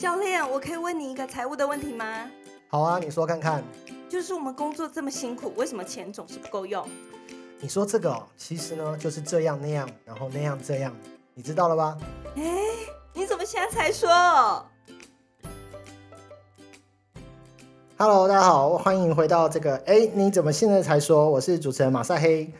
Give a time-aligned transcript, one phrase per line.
[0.00, 2.26] 教练，我可以问你一个财务的问题吗？
[2.68, 3.62] 好啊，你说看看。
[4.08, 6.88] 就是我们工作这么辛苦，为什么钱总是不够用？
[7.58, 10.96] 你说这个哦，其实呢就是这样那样，然后那样这样，
[11.34, 11.98] 你知道了吧？
[12.34, 12.42] 哎，
[13.12, 14.08] 你怎么现在才说
[17.98, 19.76] ？Hello，大家好，欢迎回到这个。
[19.84, 21.28] 哎，你怎么现在才说？
[21.28, 22.50] 我是主持人马赛黑。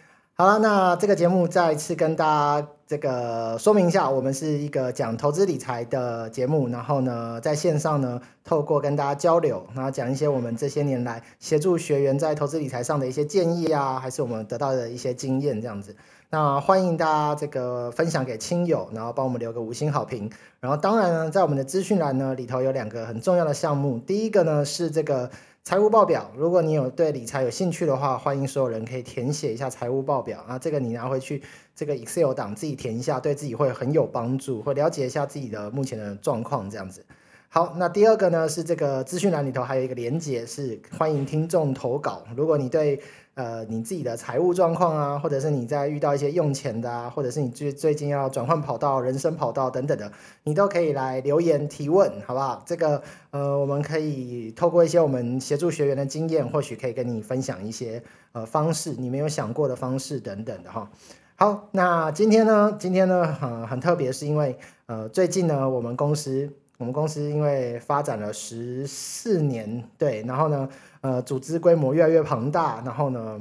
[0.40, 15.94] 好了，那这个节目再次跟大家这个说明一下，我们是一个讲投资理财的节目，然后呢，在线上呢，透过跟大家交流，然后讲一些我们这些年来协助学员在投资理财上的一些建议啊，还是我们得到的一些经验这样子。
[16.30, 20.30] 那欢迎大家这个分享给亲友，然后帮我们留个五星好评。
[20.58, 25.30] 然后当然呢，在我们的资讯栏呢里头有两个很重要的项目，第一个呢是这个。
[25.62, 30.58] 财务报表，如果你有对理财有兴趣的话，欢迎所有人可以填写一下财务报表啊。
[30.58, 31.42] 这个你拿回去，
[31.76, 37.04] 这个 Excel 档自己填一下，对自己会很有帮助，会了解一下自己的目前的状况这样子。
[37.50, 42.24] 好，那第二个呢是这个资讯栏里头还有一个连接，是欢迎听众投稿。
[42.34, 43.00] 如果你对
[43.34, 50.10] 呃，你自己的财务状况啊，或者是你在遇到一些用钱的啊，或者是你最最近要转换跑道、人生跑道等等的，
[50.42, 52.62] 你都可以来留言提问，好不好？
[52.66, 60.90] 这个呃，我们可以透过一些我们协助学员的经验，或许可以跟你分享一些呃方式，你没有想过的方式等等的哈。
[61.36, 70.68] 好，那今天呢，今天呢，呃，很特别，是因为呃，最近呢，我们公司我们公司因为发展了十四年，对，然后呢。
[71.02, 73.40] 呃，组织规模越来越庞大，然后呢，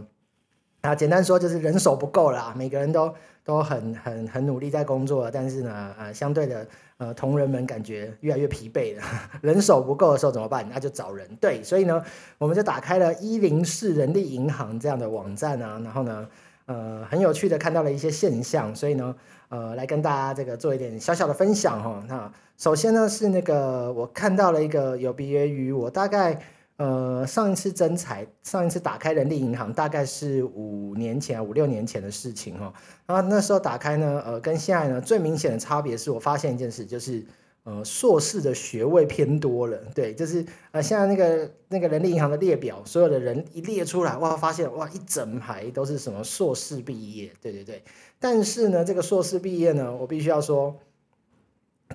[0.80, 6.66] 啊，简单说就是人手不够啦，每个人都都很很很努力在工作，但是呢，呃，相对的，
[7.00, 9.04] 呃，同仁们感觉越来越疲惫了，
[9.44, 10.66] 人手不够的时候怎么办？
[10.70, 12.02] 那就找人，对，所以呢，
[12.38, 16.26] 我们就打开了一零四人力银行这样的网站啊，然后呢，
[16.68, 19.14] 呃，很有趣的看到了一些现象，所以呢，
[19.50, 22.04] 呃，来跟大家这个做一点小小的分享哈。
[22.08, 26.42] 那首先呢是那个我看到了一个有别于我大概。
[26.80, 32.74] 呃，上一次增财，上一次打开人力银行，大概是五年前、五六年前的事情哈。
[33.06, 37.22] 然后那时候打开呢，呃，跟现在呢最明显的差别是我发现一件事，就是
[37.70, 39.78] 呃硕士的学位偏多了。
[39.94, 47.32] 对，就是呃现在那个那个人力银行的列表，所有的人一列出来，哇，发现哇一整排都是什么硕士毕业。
[47.42, 47.84] 对对对，
[48.20, 50.80] 但是呢，这个硕士毕业呢，我必须要说，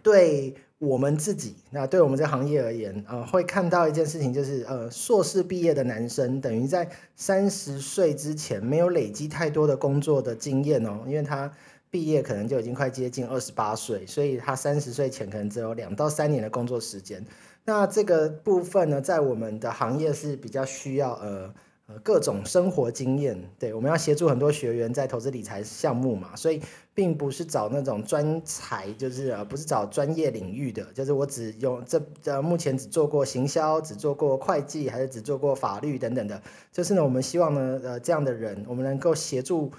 [0.03, 0.55] 对。
[0.79, 11.51] 我们自己，那对我们这行业而言，呃，会看到一件事情，就是呃，硕士毕业的男生，等于在三十岁之前没有累积太多的工作的经验哦，因为他
[11.95, 17.25] 毕业可能就已经快接近二十八岁，所以他三十岁前可能只有两到三年的工作时间。
[17.65, 21.55] 那这个部分呢，在我们的行业是比较需要呃。
[21.87, 26.59] 呃，各种生活经验，对，我们要协助很多学员在投资理财项目嘛，所以
[26.95, 36.41] 并不是找那种专才，就是呃，不是找专业领域的，就是我只用这呃，目前只做过行销，只做过会计，还是只做过法律等等的，
[36.73, 39.71] 就是呢，我们希望呢，呃，这样的人，我们能够协助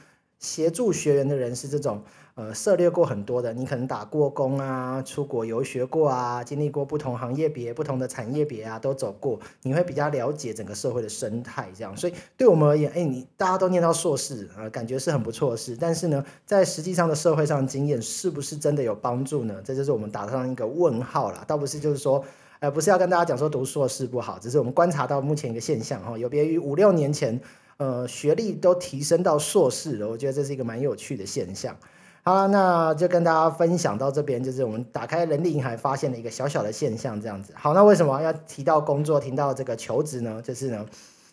[0.45, 2.01] 协助学员的人是这种。
[2.37, 11.95] 呃，涉猎过很多的，你可能打过工啊，出国游学过啊，经历过不同行业别、不同的产业别啊，都走过，你会比较了解整个社会的生态，这样。
[11.95, 15.77] 所以对我们而言，哎，你大家都念到硕士啊，感觉是很不错的事。
[15.79, 19.61] 但是呢，在实际上的社会上经验是不是真的有帮助呢？
[19.63, 21.41] 这就是我们打上一个问号了。
[21.47, 22.21] 倒不是就是说，
[22.59, 27.39] 呃，不是要跟大家讲说读硕士不好，只是我们观察到目前一个现象哈，有别于五六年前，
[27.77, 31.75] 呃，学历都提升到硕士了，我觉得这是一个蛮有趣的现象。
[32.23, 37.53] 好，那就跟大家分享到这边，就是我们打开人力银行发现了一个小小的现象，这样子。
[37.55, 40.41] 好，那为什么要提到工作，提到这个求职呢？
[40.41, 40.85] 就是呢，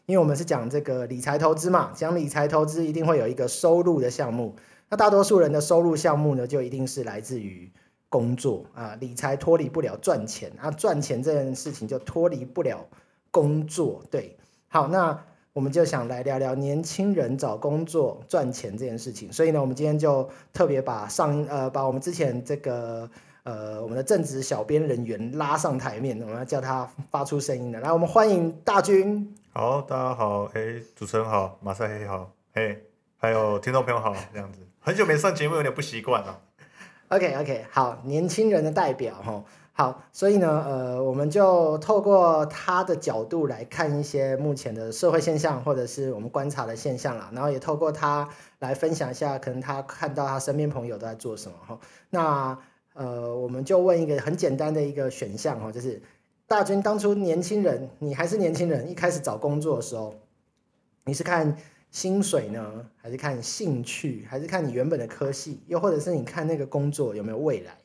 [0.06, 4.56] 因为我们是讲这个理财投资嘛，讲理财投资一定会有一个收入的项目。
[4.90, 7.72] 那大多数人的收入项目呢，就一定是来自于
[8.08, 12.88] 工作啊，理财脱离不了赚钱啊，赚钱这件事情就脱离不了
[13.30, 14.02] 工作。
[14.10, 14.36] 对，
[14.66, 15.24] 好，那。
[15.54, 23.08] 我们就想来聊聊年轻人找工作赚钱这件事情，所以呢，我们今天就特别把上呃把我们之前这个
[23.42, 27.78] 呃我们的正职小编人员拉上台面，我们要叫他发出声音的。
[27.80, 29.36] 来，我们欢迎大军。
[29.52, 32.74] 好，大家好，哎，主持人好，马赛黑好，哎，
[33.18, 36.40] 还有听众朋友好，这样子，很久没上节目，有点不习惯了。
[37.12, 39.44] OK OK，好，年轻人的代表哈。
[39.74, 47.30] 好，所以呢，呃，我们就透过他的角度来看一些目前的社会现象，或者是我们观察的现象啦。
[47.34, 48.26] 然后也透过他
[48.60, 51.78] 来分享一下，可能他看到他身边朋友都在做什么哈。
[52.08, 52.58] 那
[52.94, 56.00] 呃，我们就问一个很简单的一个选项哈，就是
[56.46, 60.14] 大军当初年轻人，你还是年轻人，一开始找工作的时候，
[61.04, 61.58] 你是看
[61.92, 67.76] 薪水呢，还是看兴趣，还是看你原本的科系，又或者是你看那个工作有没有未来？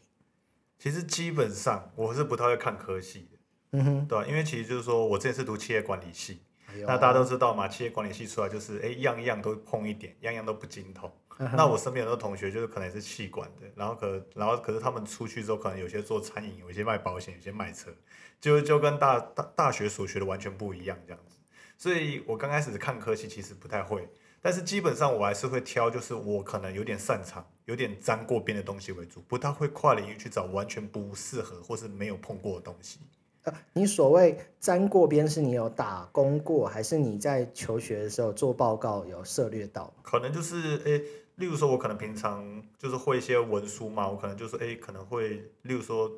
[0.79, 3.37] 其实基本上我是不太会看科系的，
[3.73, 6.39] 嗯哼，对吧、因为其实就是说我之前是读企业管理系，
[6.69, 11.11] 哎那大家都知道嘛，企业管理系出来就是哎样样都碰一点，样样都不精通。
[11.37, 17.91] 那我身边很多同学就是可能也是气管的，然后可然后可是他们出去之后，可能有些做餐饮，有些卖保险，有些卖车，
[18.39, 21.36] 就就跟大大大学所学的完全不一样这样子。
[21.77, 24.09] 所以我刚开始看科系其实不太会，
[24.41, 32.99] 但是基本上我还是会挑，就是我可能有点擅长、有点沾过边的东西为主，不太会跨领域去找完全不适合或是没有碰过的东西。
[33.43, 39.93] 呃，你所谓沾过边，是你有打工过，还是你在求学的时候做报告有涉略到？
[40.01, 40.97] 可能就是诶，
[41.35, 42.43] 例如说，我可能平常
[42.77, 45.29] 就是会一些文书嘛，我可能就是诶，可能会，
[45.61, 46.11] 例如说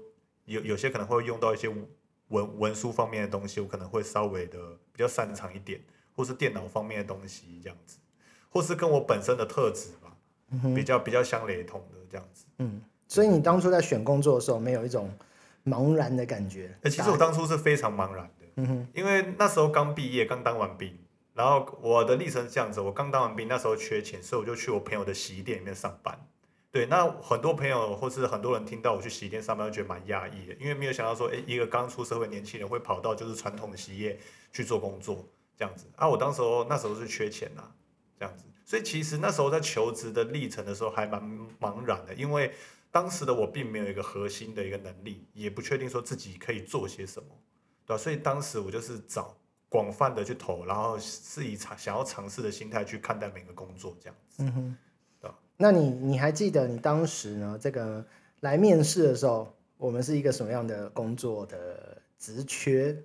[0.46, 1.68] 有有些可能会用到一些
[2.30, 4.58] 文文书方面的东西，我可能会稍微的
[4.92, 5.80] 比较擅长一点，
[6.16, 7.98] 或是电脑方面的东西这样子，
[8.50, 10.16] 或是跟我本身的特质吧，
[10.76, 12.46] 比较比较相雷同的这样子。
[12.58, 15.10] 嗯，所以你当初在选工作的时候，没有一种
[15.66, 16.76] 茫然的感觉？
[16.82, 20.98] 诶，其实我当初是非常茫然的，嗯哼，因为那时候刚毕业，刚当完兵，
[21.34, 26.20] 然后我的历程是这样子，我刚当完兵，那时候缺钱，所以我就去我朋友的洗衣店里面上班。
[26.72, 34.20] 对，那很多朋友或是很多人听到我去洗衣店上班，都觉得蛮讶异的，因为没有想到说，诶，一个刚出社会的年轻人会跑到就是传统的洗衣业
[34.52, 35.28] 去做工作
[35.58, 35.88] 这样子。
[35.96, 37.64] 啊，我当时候那时候是缺钱呐、
[38.20, 41.20] 这样子，所以其实那时候在求职的历程的时候还蛮
[41.60, 42.54] 茫然的，因为
[42.92, 47.30] 当时的我并没有一个核心的一个能力，也不确定说自己可以做些什么，
[47.88, 49.36] 对吧、所以当时我就是找
[49.70, 54.44] 广泛的去投，然后是以尝想要尝试的心态去看待每个工作这样子。
[55.62, 57.60] 那你你还记得你当时呢？
[57.60, 58.06] 这个
[58.40, 62.96] 来面试的时候，我们是一个什么样的工作的职缺？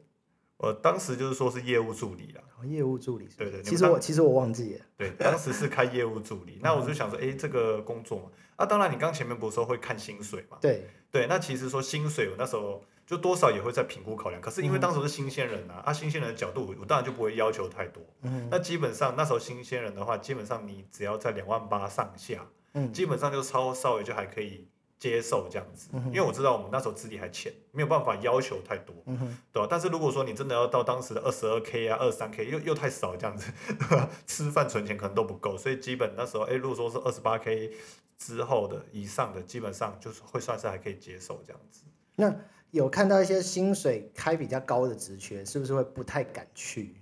[0.59, 4.81] 我当时就是说是业务助理啦，哦业务助理是对对其实我其实我忘记了。
[4.97, 14.41] 对，当时是开业务助理，那我就想说，哎，这个工作嘛，啊，当然你刚前面不是说会看薪水嘛，对，对，那其实说薪水，我那时候就多少也会在评估考量。
[14.41, 18.03] 可是因为当时是新鲜人啊，啊，新鲜人的角度，我当然就不会要求太多。
[18.23, 24.67] 嗯那基本上那时候新鲜人的话，基本上你只要在两万八上下，嗯基本上就超稍微就还可以
[24.99, 25.91] 接受这样子。
[25.93, 29.67] 嗯因为我知道我们那时候资历还浅，没有办法要求太多，嗯哼，对吧？
[29.71, 33.53] 但是如果说你真的要到当时的二十二 k 啊、二三 k，又又太少这样子？
[34.27, 37.71] 吃饭存钱可能都不够，所以基本那时候，哎，如果说是二十八 k
[38.17, 41.83] 之后的以上的，基本上就是会算是还可以接受这样子。
[42.17, 42.35] 那
[42.71, 46.97] 有看到一些薪水开比较高的职缺，是不是会不太敢去？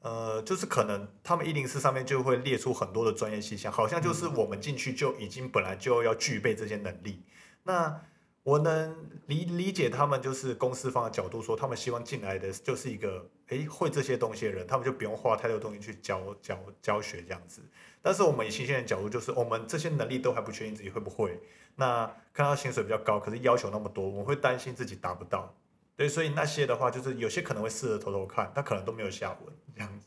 [0.00, 7.22] 呃，就是可能他们一零四上面就会列出很多的专业细项，好像就是我们进去就已经本来就要具备这些能力。
[7.64, 8.00] 那
[8.42, 8.96] 我能
[9.26, 17.60] 理理解他们就是公司方的角度说，他们希望进来的就是一个诶会这些东西的人，他们就不用花太多东西去教教教学这样子。
[18.00, 21.38] 但是我们以新鲜人角度，就是我们这些能力都还不确定自己会不会。
[21.76, 22.10] 那
[22.40, 25.54] 看到薪水比较高，可是要求那么多，我们会担心自己达不到。
[25.94, 30.06] 对，所以那些的话，就是有些可能会试着投投看，他可能都没有下文这样子。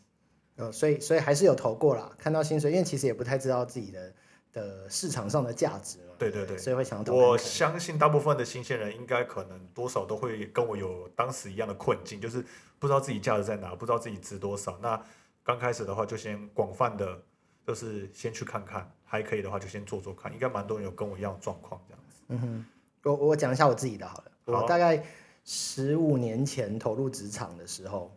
[0.56, 4.13] 呃，所以所以还是有投过啦，看到薪水，因为其实也不太知道自己的
[4.51, 6.15] 的市场上的价值嘛。
[6.18, 12.44] 对对对所以会想要投我相信大部分的新鲜人应该可能多少都会跟我有当时一样的困境，就是
[12.80, 14.80] 不知道自己价值在哪，不知道自己值多少。
[14.81, 15.00] 那
[15.44, 17.21] 刚开始的话，就先广泛的，
[17.68, 20.33] 就是先去看看，还可以的话就先做做看。
[20.33, 22.02] 应该蛮多人有跟我一样的状况这样子。
[22.29, 22.65] 嗯哼，
[23.03, 24.31] 我我讲一下我自己的好了。
[24.45, 25.03] 我大概
[25.45, 28.11] 十五年前投入职场的时候，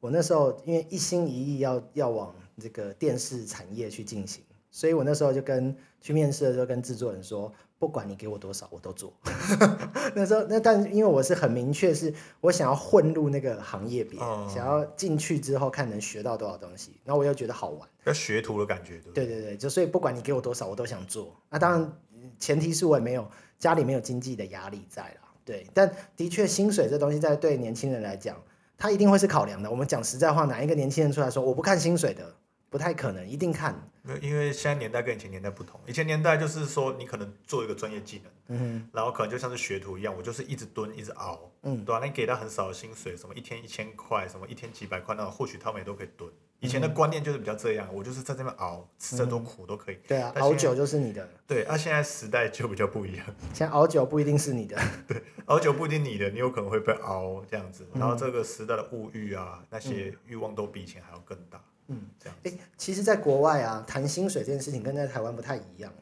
[0.00, 9.12] 我那时候因为一心一意要要往这个电视产业去进行，所以我那时候就跟去面试的时候跟制作人说，不管你给我多少，我都做。
[10.14, 17.88] 那时候那但因为我是很明确，是我想要混入那个行业别，哦想要进去之后看能学到多少东西，然后我又觉得好玩。
[18.04, 19.26] 要学徒的感觉，对不对？
[19.26, 21.36] 对对对，就所以不管你给我多少，我都想做。
[21.50, 21.92] 那当然，
[22.38, 25.32] 前提是我也没有家里没有经济的压力在啦。
[25.44, 28.36] 对，但的确薪水这东西在对年轻人来讲，
[28.76, 29.70] 他一定会是考量的。
[29.70, 32.34] 我们讲实在话，哪一个年轻人出来说我不看薪水的，
[32.68, 33.88] 不太可能，一定看。
[34.22, 46.30] 因为现在年代跟以前年代不同，以前年代就是说你可能做一个专业技能，嗯然后可能就像是学徒一样，我就是一直蹲，一直熬，嗯对吧、那你给他很少的薪水，什么一天一千块，什么一天几百块那种，或许他们也都可以蹲。
[46.60, 49.98] 以前的观念就是比较这样，我就是在这边熬，吃再多苦都可以。
[50.08, 54.76] 对啊，熬酒就是你的，对，啊，现在时代就比较不一样，现在熬酒不一定是你的。
[55.06, 57.86] 对熬酒不一定你的，你有可能会被熬这样子。
[57.94, 61.62] 然后这个时代的物欲啊，那些欲望都比以前还要更大。
[61.88, 65.92] 嗯，这样哎，其实，在国外啊，谈薪水这件事情跟在台湾不太一样。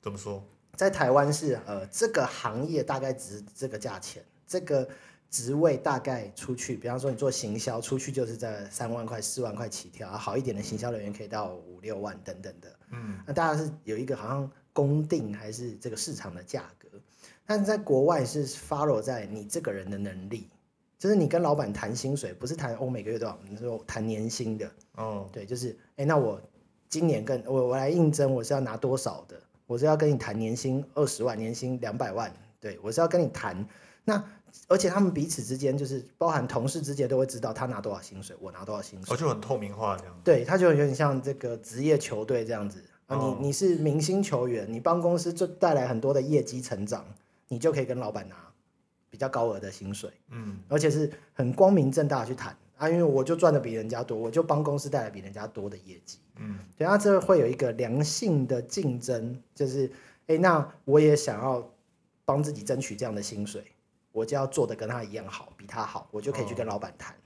[0.00, 0.42] 怎么说？
[0.74, 4.88] 在台湾是呃，这个行业大概值这个价钱，这个
[5.30, 12.68] 职位大概出去，比方说你做行销，出去就是在三万块、四万块起跳，啊好一点的行销人员可以到五六万等等的。
[12.92, 16.88] 嗯，那大家是有一个好像公定还是这个市场的价格。
[17.46, 20.48] 但是在国外是 follow 在你这个人的能力，
[20.98, 26.40] 就是你跟老板谈薪水，不是谈哦每个月多少，你说谈年薪的，哦，对，就是哎，那我
[26.88, 29.38] 今年跟我我来应征，我是要拿多少的？
[29.66, 33.66] 我是要跟你谈年薪二十万，年薪两百万，对我是要跟你谈。
[34.04, 34.22] 那
[34.68, 39.14] 而且他们彼此之间就是包含同事之间都会知道他拿多少薪水，我拿多少薪水。
[39.14, 40.20] 哦，，就很透明化这样。
[40.24, 43.36] 对，他就有点像这个职业球队这样子啊，哦。
[43.40, 47.04] 你你是明星球员，你帮公司就带来很多的业绩成长，
[47.48, 48.36] 你就可以跟老板拿
[49.10, 52.56] 比较高额的薪水，嗯，而且是很光明正大地去谈。
[52.76, 56.18] 啊，因为我就赚的比人家多，我就帮公司带来比人家多的业绩。
[56.36, 59.88] 嗯，对，那这会有一个良性的竞争，就是，
[60.26, 61.70] 哎，那我也想要
[62.24, 63.62] 帮自己争取这样的薪水，
[64.14, 67.16] 我就要做的跟他一样好，比他好，我就可以去跟老板谈。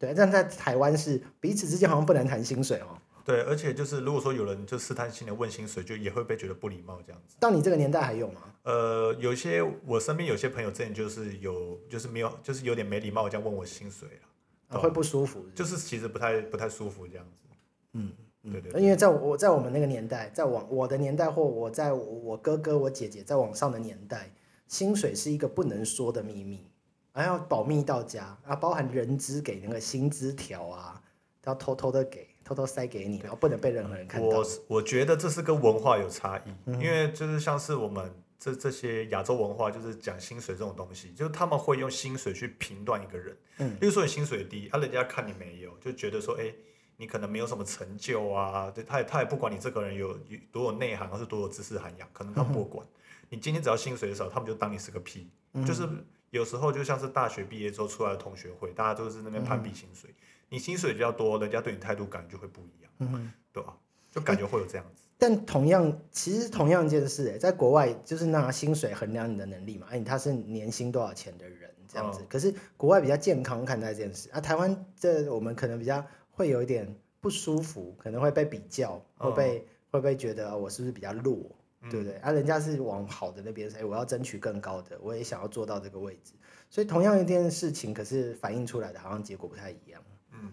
[0.00, 2.98] 对，但在台湾是彼此之间好像不能谈薪水哦。
[3.24, 7.36] 对，而且就是如果说有人就试探性的问薪水，就也会被觉得不礼貌这样子。
[7.38, 8.40] 到你这个年代还有吗？
[8.64, 17.48] 呃，有些我身边有些朋友之前就是有就是没有就是有点没礼貌这样问我薪水了，啊、会不舒服是不是就是其实不太不太舒服这样子。
[17.92, 24.30] 嗯，对对对因为在我在我们那个年代，在往我的年代或我在我我哥哥我姐姐在往上的年代，
[24.68, 26.70] 薪水是一个不能说的秘密，
[27.10, 31.02] 还要保密到家啊，包含人资给那个薪资条啊，
[31.40, 34.46] 都要偷偷的给，偷偷塞给你，然后不能被任何人看到我。
[34.68, 43.36] 我觉得这是跟文化有差异，嗯因为就是像是我们这这些亚洲文化，就是讲薪水这种东西，就是他们会用薪水去评断一个人。
[43.56, 46.52] 嗯，例如说你薪水低，啊，人家看你没有，就觉得说，哎、
[46.98, 52.86] 你可能没有什么成就啊，对，他也他也不管你这个人有有多有内涵，或是多有知识涵养，可能他不管。
[53.28, 55.28] 你今天只要薪水少，他们就当你是个屁。
[55.66, 55.88] 就是
[56.30, 60.14] 有时候就像是大学毕业之后出来的同学会，大家都是那边攀比薪水，
[60.50, 63.76] 你薪水比较多，人家对你态度感就会不一样，嗯对吧？
[64.10, 65.02] 就感觉会有这样子。
[65.18, 72.20] 但同样，其实同样一件事、欸，在国外就是拿薪水衡量你的能力嘛，哎，他是年薪多少钱的人这样子。
[72.20, 82.14] 哦可是国外比较健康看待这件事啊，台湾这我们可能比较会有一点不舒服，可能会被比较，会哦被、会被觉得、哦我是不是比较弱，嗯对不对？
[82.16, 86.32] 啊，人家是往好的那边，哎，我要争取更高的，我也想要做到这个位置。
[86.70, 90.02] 所以同样一件事情，可是反映出来的好像结果不太一样。
[90.32, 90.52] 嗯，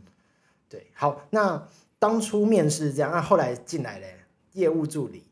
[0.69, 1.67] 对，好，那
[1.99, 4.17] 当初面试这样，那、后来进来嘞，
[4.53, 5.23] 业务助理。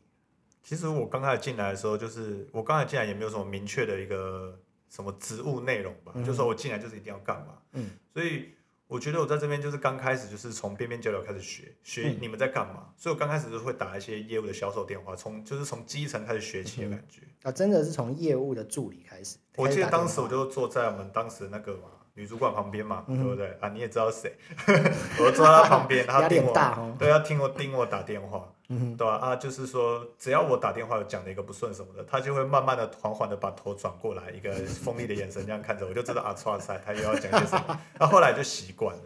[0.62, 4.58] 其实我刚开始进来的时候，就是我刚才进来也没有什么明确的一个
[4.88, 7.58] 什么职务内容吧，就说我进来就是一定要干嘛。
[7.72, 8.53] 嗯，所以
[8.86, 12.92] 我觉得我在这边就是刚开始就是从边边角角开始学，学嗯你们在干嘛。
[12.96, 17.22] 所以我刚开始就会打一些业务的销售电话，从就是从基层开始学起的感觉。
[17.42, 19.38] 啊，真的是从业务的助理开始。
[19.56, 23.68] 我记得当时我就就坐在我们当时那个嘛女主管旁边嘛，嗯对不对啊？
[23.68, 24.32] 你也知道谁，
[25.20, 26.96] 我坐在他旁边，他压力盯我。
[26.98, 28.50] 对，要听我盯我打电话。
[28.96, 37.80] 对啊，啊，就是说，只要我打电话有讲了一个不顺什么的，他就会慢慢的、缓缓的把头转过来，一个锋利的眼神这样看着我，就知道啊，哇塞，他又要讲些什么。
[38.00, 39.02] 那后来就习惯了，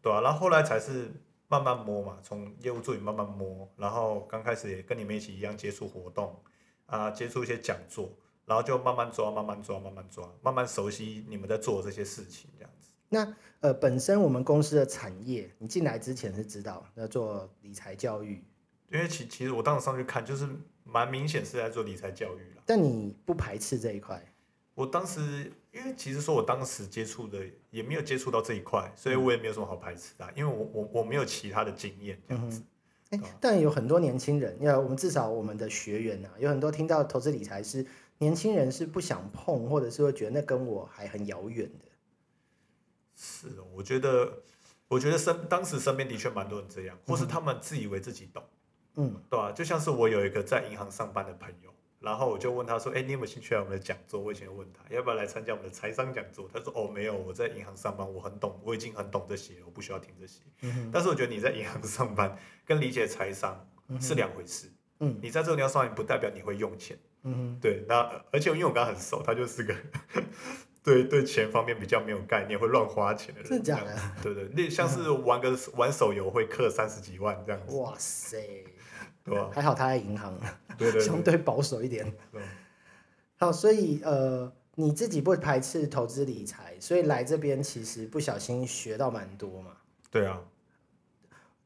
[0.00, 1.12] 对啊，然后后来才是
[1.48, 6.34] 慢慢摸嘛，从业务助理慢慢摸，然后刚开始也跟你们一起一样接触活动
[6.86, 8.08] 啊，接触一些讲座，
[8.46, 12.90] 然后就慢慢抓、慢慢抓、慢慢抓，慢慢熟悉你们在做的这些事情，这样子。
[13.08, 18.42] 那呃，本身我们公司的产业，你进来之前是知道要做理财教育，
[18.90, 20.48] 因为其其实我当时上去看，就是
[20.82, 22.62] 蛮明显是在做理财教育了。
[22.66, 24.22] 但你不排斥这一块。
[24.74, 27.38] 我当时，因为其实说我当时接触的
[27.70, 32.60] 也没有接触到这一块，所以我也没有什么好排斥的啊，因为我我我没有其他的经验这样子。
[33.40, 37.86] 但有很多年轻人，因为我们至少我们的学员呐、有很多听到投资理财是
[38.18, 41.84] 年轻人是不想碰，或者是会觉得那跟我还很遥远的。
[43.16, 44.42] 是哦，我觉得，
[44.88, 48.42] 我觉得身当时身边的确蛮多人这样，或是他们自以为自己懂，
[48.96, 60.40] 嗯，对吧、就像是我有一个在银行上班的朋友，然后我就问他说：“哎，你有没有兴趣来我们的讲座？”我以前问他要不要来参加我们的财商讲座，他说：“哦，没有，我在银行上班，我很懂，我已经很懂这些，我不需要听这些。
[60.62, 63.68] 嗯但是我觉得你在银行上班跟理解财商
[64.00, 64.70] 是两回事。
[65.00, 66.98] 嗯你在这个地方上班，不代表你会用钱。
[67.24, 69.74] 嗯对，那而且因为我跟他很熟，他就是个
[70.82, 73.48] 对对钱方面比较没有概念，会乱花钱的人。
[73.48, 73.98] 真的假的？
[74.22, 78.64] 对对，那像是玩个玩手游会氪三十几万这样，子，哇塞，
[79.24, 79.50] 对吧？
[79.52, 80.38] 还好他在银行，
[80.76, 82.12] 对对相对，保守一点。
[83.36, 89.72] 好，所以呃，你自己不排斥投资理财，所以来这边其实不小心学到蛮多嘛。
[90.10, 90.38] 对啊，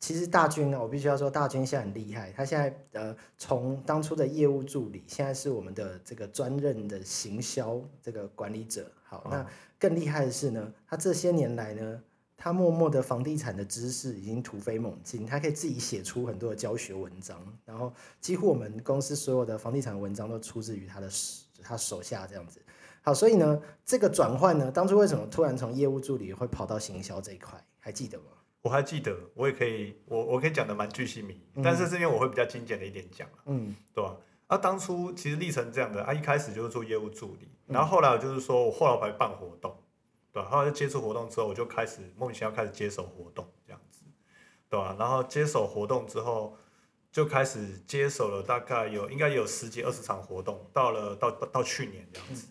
[0.01, 2.33] 其实大军呢，我必须要说，大军现在很厉害。
[2.33, 8.91] 他现在呃，从当初的业务助理，现在是我们的这个专任的行销这个管理者。
[9.03, 9.47] 好，那哦
[9.79, 12.01] 更厉害的是呢，他这些年来呢，
[12.37, 22.61] 他默默的房地产的知识已经突飞猛进，他可以自己写出很多的教学文章，然后几乎我们公司所有的房地产文章都出自于他的手他手下这样子。
[23.03, 28.25] 好，所以呢，这个转换呢，当初为什么突然从业务助理会跑到行销这一块，还记得吗？
[28.69, 33.75] 我还记得，我也可以，我我可以讲的蛮具细迷，但是这边我会比较精简的一点讲啊嗯。
[33.95, 34.15] 对吧、
[34.47, 34.59] 啊？
[34.59, 39.75] 当初其实历程这样的，啊，一开始就是做业务助理，然后后来我就是说我后来我还办活动，
[40.33, 44.03] 对吧、后来就接触活动之后，我就开始莫名其妙开始接手活动这样子，
[44.69, 46.55] 对吧、然后接手活动之后，
[47.11, 52.47] 就开始接手了，大概有应该有十几二十场活动，到了到到到去年这样子。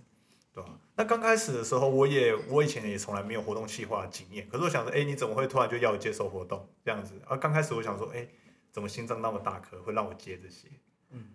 [0.57, 0.71] 对吧？
[0.95, 7.13] 那刚开始的时候，我也我以前也从来没有活动计划的经验，可是我想说，哎，你怎么会突然就要我接受活动这样子？
[7.27, 8.27] 啊，刚开始我想说，哎，
[8.71, 10.67] 怎么心脏那么大颗，会让我接这些？
[11.11, 11.25] 嗯，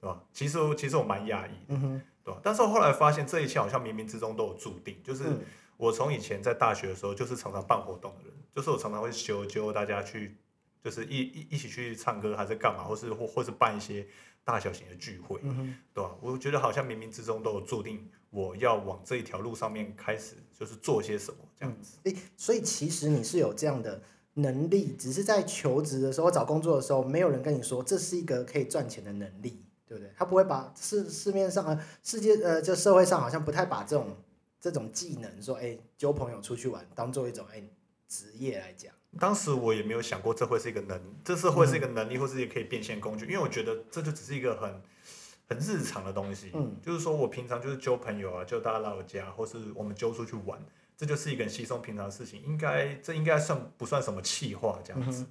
[0.00, 0.22] 对吧？
[0.32, 2.40] 其实我其实我蛮讶异的，对吧？
[2.42, 5.40] 但是我后来发现，这一切好像冥冥之中都有注定，就是嗯
[5.76, 10.38] 我从以前在大学的时候，就是常常办活动的人，就是我常常会揪揪大家去，
[10.82, 14.06] 就是一一一起去唱歌，还是干嘛，或是或或是办一些
[14.44, 16.10] 大小型的聚会，嗯，对吧？
[16.20, 21.98] 我觉得好像冥冥之中都有注定，我要往这一条路上面开始，就是做些什么这样子。
[22.02, 24.02] 诶，所以其实你是有这样的
[24.34, 30.12] 能力，只是在求职的时候、找工作的时候，没有人跟你说这是一个可以赚钱的能力，对不对？
[30.16, 34.16] 他不会把市市面上呃世界呃就社会上好像不太把这种
[34.60, 37.62] 这种技能说，哎，揪朋友出去玩当做一种哎
[38.08, 38.92] 职业来讲。
[39.20, 44.82] 当时我也没有想过这会是一个能，这是会是一个能力，或是也可以变现工具，因为我觉得这就只是一个很
[45.48, 46.50] 很日常的东西。
[46.54, 50.58] 嗯，就是说我平常就是揪朋友啊，就大家来我家，或是我们揪出去玩，
[50.96, 55.26] 这就是一个很稀松平常的事情，应该这应该算不算什么气话这样子，嗯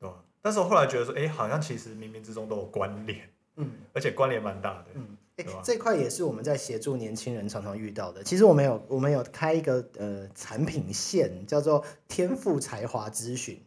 [0.00, 0.24] 对吧？
[0.40, 4.86] 但是我后来觉得说，哎，好像其实冥冥之中都有关联，嗯而且关联蛮大的。
[4.94, 8.22] 嗯，哎对吧，这块也是我们在协助年轻人常常遇到的。
[8.24, 13.62] 其实我们有我们有开一个呃产品线，叫做天赋才华咨询，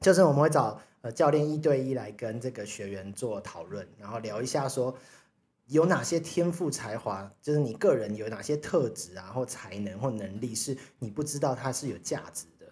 [0.00, 4.94] 就是我们会找呃教练一对一来跟这个学员做讨论，然后聊一下说
[5.66, 12.66] 有哪些天赋才华，就是你个人有哪些特质啊或才能或能力是你不知道它是有价值的。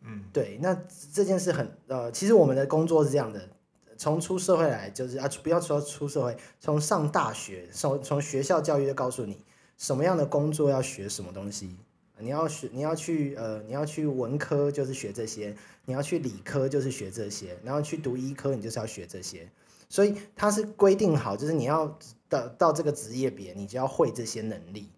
[0.00, 0.74] 嗯，对，那
[1.12, 3.48] 这件事很呃，其实我们的工作是这样的，
[3.96, 9.44] 从出社会来就是啊，不要说出社会，从上大学，从从学校教育就告诉你
[9.78, 11.76] 什么样的工作要学什么东西，
[12.22, 15.54] 你要学，你要去呃，你要去文科就是学这些，
[15.84, 19.50] 你要去理科就是学这些，然后去读医科你就是要学这些，
[19.88, 24.88] 所以它是规定好，就是你要到到这个职业别，你就要会这些能力，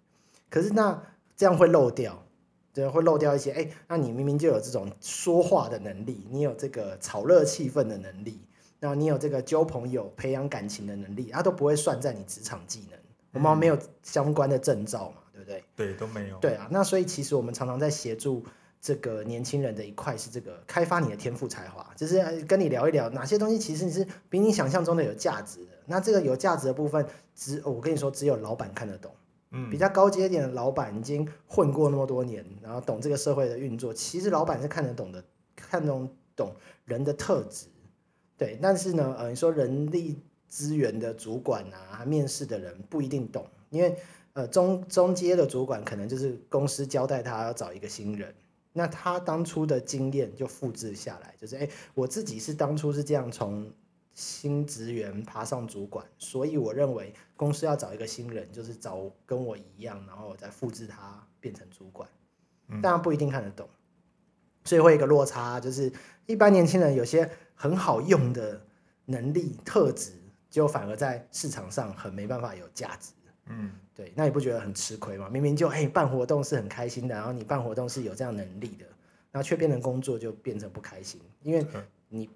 [0.51, 1.03] 可是那
[1.37, 2.21] 这样会漏掉。
[2.75, 3.53] 对，会漏掉一些。
[3.53, 8.41] 哎，那你明明就有这种说话的能力，你有这个炒热气氛的能力，
[8.81, 12.99] 然后你有这个交朋友、培养感情的能力，它都不会算在你职场技能。
[13.33, 15.65] 我们没有相关的证照嘛，对不对？
[15.77, 16.39] 对，都没有。
[16.39, 18.45] 对啊，那所以其实我们常常在协助
[18.81, 25.73] 这个年轻人的一块是这个开发你的天赋才华，就是呃跟你聊一聊哪些东西其实你是比你想象中的有价值的。
[25.87, 29.15] 那这个有价值的部分，只我跟你说，只有老板看得懂。
[29.57, 35.23] 嗯比较高阶一点的老板已经混过那么多年，然后懂这个社会的运作，其实老板是看得懂的，
[35.55, 36.53] 看懂懂
[36.85, 37.67] 人的特质，
[38.37, 38.59] 对。
[38.61, 43.97] 但是呢，呃，你说人力资源的主管啊，面试的人不一定懂，因为
[44.35, 48.35] 呃中中阶的主管可能就是公司交代他要找一个新人，
[48.73, 53.73] 那他当初的经验就复制下来，就是哎，我自己是当初是这样从
[54.13, 62.09] 新职员爬上主管，所以我认为公司要找一个新人，就是找跟我一样，然后再复制他变成主管。
[62.69, 63.69] 嗯当然不一定看得懂，
[64.65, 65.93] 所以会有一个落差，就是
[66.27, 68.61] 一般年轻人有些很好用的
[69.05, 70.13] 能力特质，
[70.49, 73.13] 就反而在市场上很没办法有价值。
[73.47, 75.29] 嗯，对，那你不觉得很吃亏吗？
[75.29, 78.87] 明明就哎、办活动是很开心的，然后你办活动是有这样能力的，
[79.31, 82.31] 然后却变成工作就变成不开心，因为嗯你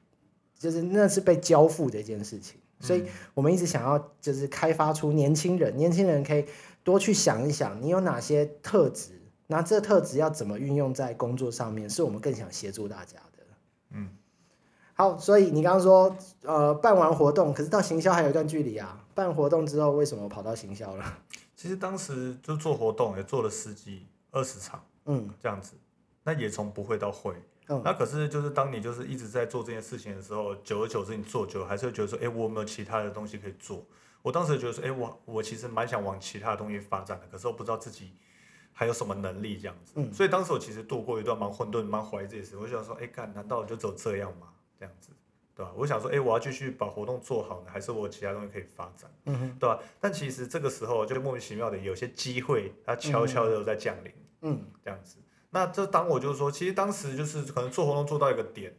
[0.59, 6.45] 就是那是被交付的一件事情，所以我们一直想要就是开发出年轻人，年轻人可以
[6.83, 9.13] 多去想一想，你有哪些特质，
[9.47, 13.28] 那这特质要怎么运用在工作上面，是我们更想协助大家的。
[14.99, 21.19] 嗯，好，所以你刚刚说呃办完活动，可是到行销还有一段距离啊，办活动之后为什么跑到行销了？
[21.57, 25.75] 其实当时就做活动也做了十几二十场嗯这样子，
[26.25, 27.33] 那也从不会到会。
[27.71, 33.85] 嗯那可是就是当你就是一直在做这件事情的时候，久而久之你做久了，还是会觉得说，哎、我有没有其他的东西可以做？
[34.23, 38.13] 我当时觉得说，哎、我我其实蛮想往其他的东西发展的，可是我不知道自己
[38.73, 39.93] 还有什么能力这样子。
[39.97, 44.49] 嗯所以当时我其实度过一段蛮混沌、蛮怀疑自己的时候，我就想说，哎、干，难道我就只有这样吗？
[44.79, 45.11] 这样子，
[45.55, 45.73] 对吧？
[45.77, 49.11] 我想说，哎、我要继续把活动做好呢，还是我有其他东西可以发展？
[49.25, 54.13] 嗯哼对吧、但其实这个时候就莫名其妙的有些机会，它悄悄的在降临。
[54.43, 55.17] 嗯这样子。
[55.51, 58.77] 那这当我就是说，其实当时就是可能做活动做到一个点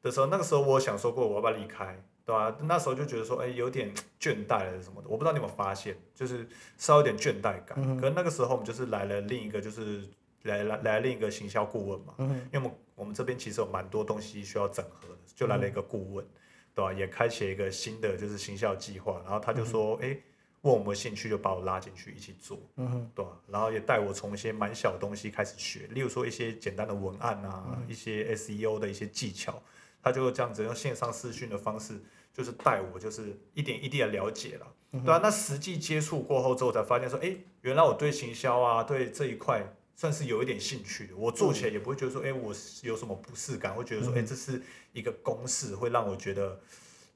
[0.00, 5.08] 的时候，那个时候我想说过我要不要离开，对吧、那时候就觉得说，哎，有点倦怠了什么的。
[5.08, 7.74] 我不知道你有没有发现，就是稍有点倦怠感。
[7.76, 10.08] 嗯可能那个时候我们就是来了另一个，就是
[10.44, 12.14] 来来来另一个行销顾问嘛。
[12.18, 16.26] 嗯因为我们我们这边其实有蛮多东西需要整合的，就来了一个顾问，
[16.74, 20.16] 对吧、也开启了一个新的就是行销计划，然后他就说，哎、
[20.62, 29.62] 问我们有兴趣就把我拉进去一起做，嗯，对吧、然后也带我从一些蛮小的东西开始学，例如说一些简单的文案啊，一些 SEO 的一些技巧，
[30.02, 32.00] 他就这样子用线上视讯的方式，
[32.32, 34.66] 就是带我就是一点一滴的了解了，
[35.04, 39.62] 对啊，那实际接触过后之后，才发现说，哎，原来我对行销啊，对这一块
[40.02, 41.16] 算是有一点兴趣的。
[41.16, 44.60] 我做起来也不会觉得说，哎，我有什么不适感，会觉得说，哎，这是
[44.92, 46.60] 一个公式，会让我觉得，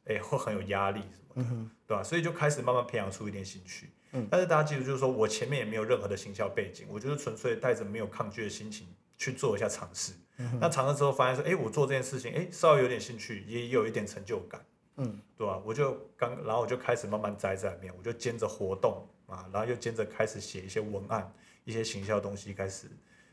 [0.05, 1.51] 哎，会很有压力什么的，
[1.85, 3.91] 对吧、所以就开始慢慢培养出一点兴趣。
[4.13, 8.87] 嗯但是大家记住，就是说我前面也没有任何的行销背景，我就是纯粹带着没有抗拒的心情
[9.19, 10.13] 去做一下尝试。
[10.61, 14.65] 那尝试之后发现说，哎，我做这件事情，哎，稍微有点兴趣，也有一点成就感。
[14.97, 21.31] 嗯，对吧、我就刚，然后我就开始慢慢栽在里面，我就兼着活动啊，然后又兼着开始写一些文案，
[21.65, 22.89] 一些行销的东西开始，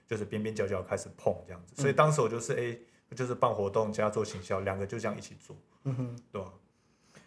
[0.08, 1.82] 就是边边角角开始碰这样子。
[1.82, 2.78] 所以当时我就是哎、
[3.16, 6.16] 就是办活动加做行销，两个就这样一起做，嗯哼。
[6.32, 6.52] 对吧、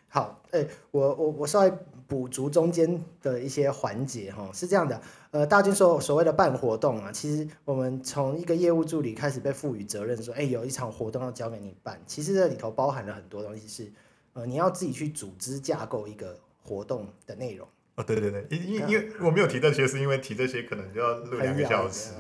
[0.09, 1.73] 好，哎、我我我稍微
[2.07, 13.93] 补足中间的一些环节哈，是这样的，呃，大军说所谓的办活动啊，其实我们从一个业务助理开始被赋予责任，说，哎、有一场活动要交给你办，其实这里头包含了很多东西是，
[14.37, 22.11] 呃，你要自己去组织架构一个活动的内容，哦，对对对，因因因为我没有提这些，是因为提这些可能就要录两个小时。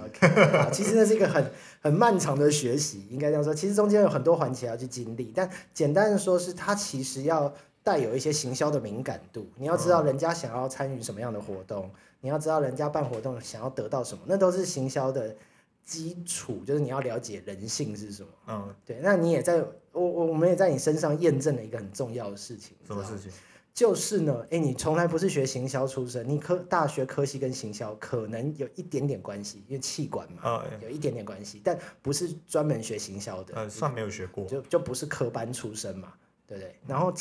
[0.72, 1.52] 其实那是一个很
[1.82, 3.54] 很漫长的学习，应该这样说。
[3.54, 7.52] 其实中间有很多环节要去经历，但简单的说是，它其实要
[7.84, 9.46] 带有一些行销的敏感度。
[9.56, 11.90] 你要知道人家想要参与什么样的活动，
[12.22, 15.36] 你要知道人家办活动想要得到什么，那都是行销的
[15.86, 18.28] 基础，就是你要了解人性是什么。
[18.48, 23.30] 嗯，对，那你也在我我我们也在你身上验证了一个很重要的事情，什么事情？
[23.72, 34.44] 就是呢，哎，你从来不是学行销出身，你科大学科系跟行销可能有一点点关系，因为气管嘛，有一点点关系，但不是专门学行销的，呃，算没有学过。
[34.46, 36.14] 就就不是科班出身嘛，
[36.46, 36.74] 对不对？
[36.86, 37.12] 然后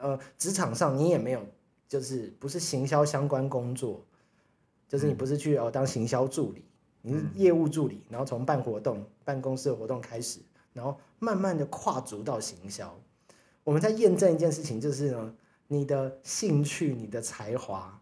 [0.00, 1.46] 呃，职场上你也没有，
[1.88, 4.04] 就是不是行销相关工作，
[4.88, 6.64] 就是你不是去哦当行销助理，
[7.02, 10.38] 你是业务助理，然后从办活动、办公室的活动开始，
[10.72, 12.96] 然后慢慢的跨足到行销。
[13.64, 15.34] 我们在验证一件事情，就是呢，
[15.66, 18.00] 你的兴趣、你的才华、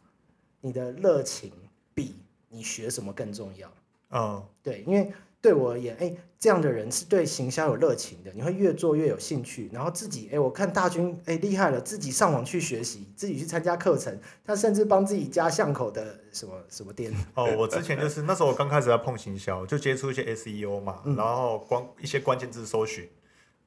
[0.60, 1.50] 你的热情，
[1.92, 2.14] 比
[2.48, 3.72] 你学什么更重要。
[4.10, 23.08] 嗯，对，因为对我而言，哎，这样的人是对行销有热情的，你会越做越有兴趣，然后自己，哎，我看大军，哎，厉害了，自己上网去学习，自己去参加课程，他甚至帮自己家巷口的什么什么店，哦，我之前就是那时候我刚开始在碰行销，就接触一些 SEO 嘛，然后关一些关键字搜寻、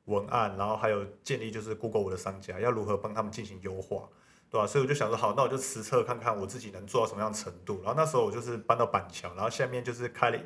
[0.06, 4.08] 文案，然后还有建立就是 Google 我的商家要如何帮他们进行优化，
[4.52, 7.82] 对吧、所以我就想说，好，那我就实测看看我自己能做到什么样的程度。
[7.84, 10.38] 然后那时候我就是搬到板桥，然后下面就是开了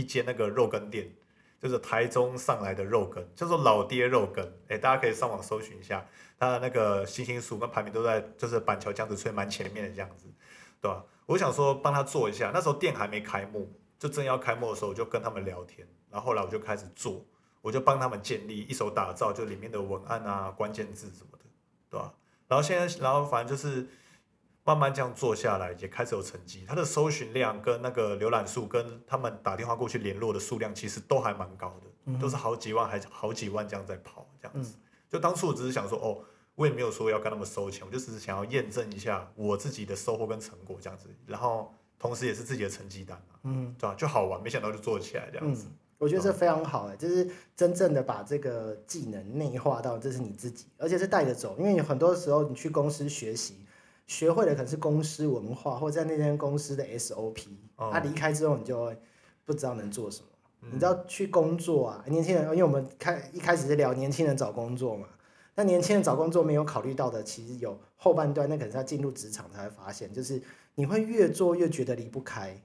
[0.00, 1.12] 一间那个肉羹店，
[1.60, 4.50] 就是台中上来的肉羹，叫做老爹肉羹。
[4.68, 6.06] 哎，大家可以上网搜寻一下，
[6.38, 10.24] 它的那个星星数跟排名都在就是板桥江子村蛮前面的这样子，
[10.80, 17.22] 对吧、我想说帮他做一下，那时候店还没开幕，就正要开幕的时候，我就跟他们聊天，然后后来我就开始做，
[17.60, 21.44] 我就帮他们建立一手打造，就里面的文案啊、关键字什么的，
[21.90, 22.12] 对吧、
[22.48, 23.86] 然后现在，然后反正就是
[24.70, 26.64] 慢慢这样做下来，也开始有成绩。
[26.64, 34.76] 它的搜寻量跟那个浏览数，跟他们打电话过去联络的数量，其实都还蛮高的，都是好几万，还好几万这样在跑，这样子。
[35.08, 36.22] 就当初我只是想说，哦，
[36.54, 45.66] 我也没有说要跟他们收钱，我就只是想要验证一下我自己的收获跟成果这样子，然后同时也是自己的成绩单嘛，嗯对吧、就好玩，没想到就做起来这样子。
[45.66, 53.66] 嗯，我觉得这非常好哎，就是真正的把这个技能内化到这是你自己，而且是带着走，因为有很多时候你去公司学习。
[54.10, 57.46] 学会的可能是公司文化，或者在那间公司的 SOP，
[57.76, 58.98] 哦啊，离开之后你就会
[59.44, 60.26] 不知道能做什么。
[60.62, 65.06] 嗯你知道去工作啊，年轻人，因为我们开一开始是聊年轻人找工作嘛，
[65.54, 70.42] 那年轻人找工作没有考虑到的，其实有后半段，那可能是要进入职场才会发现，就是
[70.74, 72.60] 你会越做越觉得离不开。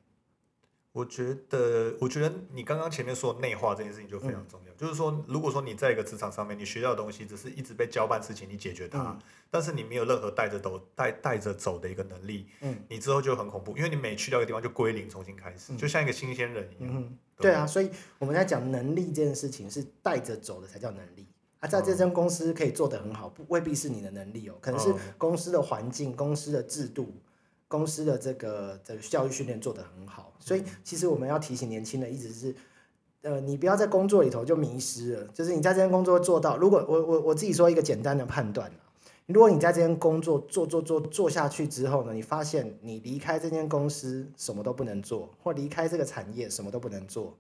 [0.96, 4.74] 我觉得，我觉得你刚刚前面说的内化这件事情就非常重要。
[4.76, 9.20] 就是说，如果说你在一个职场上面，你学到的东西只是一直被交办事情，你解决它，
[9.52, 12.78] 但是你没有任何带着走带带着走的一个能力，嗯。
[12.88, 16.94] 你之后就很恐怖，因为你每去到一个地方就归零，重新开始，就像一个新鲜人一样。
[16.96, 21.28] 嗯，对啊，所以我们在讲能力这件事情是带着走的才叫能力。
[21.60, 27.14] 啊，在这间公司可以做得很好，不未必是你的能力哦，可能是哦公司的环境、公司的制度、
[27.68, 32.56] 公司的这个这个教育训练做得很好，所以其实我们要提醒年轻人，一直是。
[33.22, 38.78] 呃，你不要在工作里头就迷失了，就是你在这间工作做到，如果我我我自己说一个简单的判断啦
[39.26, 47.36] 如果你在这间工作做做做做下去之后呢，你发现你离开这间公司什么都不能做，或离开这个产业什么都不能做，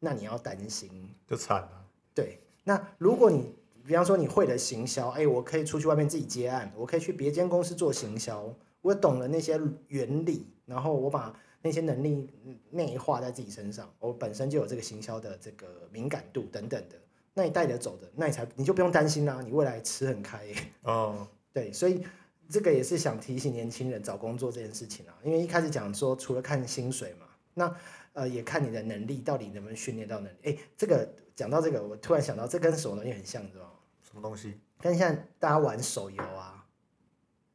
[0.00, 0.88] 那你要担心。
[1.26, 1.84] 就惨了。
[2.14, 3.54] 对，那如果你
[3.86, 12.28] 比方说你会了行销，哎，我可以出去外面自己接案，我可以去别间公司做行销，我懂了那些原理，然后我把那些能力
[12.70, 16.96] 内化在自己身上，我本身就有这个行销的这个敏感度等等的，
[17.34, 20.54] 那你带得走的，那你才你就不用担心啦、你未来吃很开耶。
[20.82, 22.04] 哦， 对，所以
[22.48, 27.76] 这个也是想提醒年轻人找工作这件事情啊，因为一开始讲说除了看薪水嘛，那
[28.12, 30.36] 呃也看你的能力到底能不能训练到能力。
[30.44, 33.72] 哎，这个讲到这个，我突然想到，这跟什么东西很像，你知道吗？
[34.02, 34.54] 什么东西？
[34.80, 36.37] 跟现在大家玩手游啊，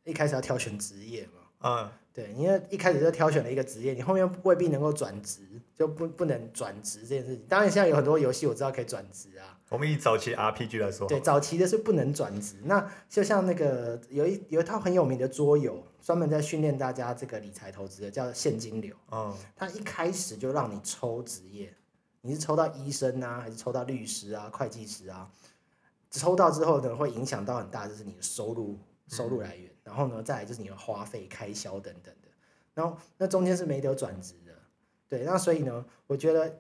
[0.06, 5.42] 一开始要挑选职业嘛，嗯，对，因为一开始就挑选了一个职业，你后面未必能够转职，
[5.76, 7.46] 就不不能转职这件事情。
[7.48, 12.56] 当然，现在有很多游戏我知道可以转职啊，我们以早期 RPG 来说，对，早期的是不能转职。
[12.64, 18.96] 那就像那个有一有一套很有名的桌游，专门在训练大家这个理财投资的，叫现金流。
[19.12, 21.74] 嗯，它一开始就让你抽职业，
[22.22, 25.32] 你是抽到医生啊，还是抽到律师啊、会计师啊？
[26.12, 32.30] 抽到之后呢，会影响到很大，就是你的收入收入来源，然后呢，再来就是你的花费开销等等的，
[32.74, 34.54] 然后那中间是没得转职的，
[35.10, 36.60] 对，那所以呢，我觉得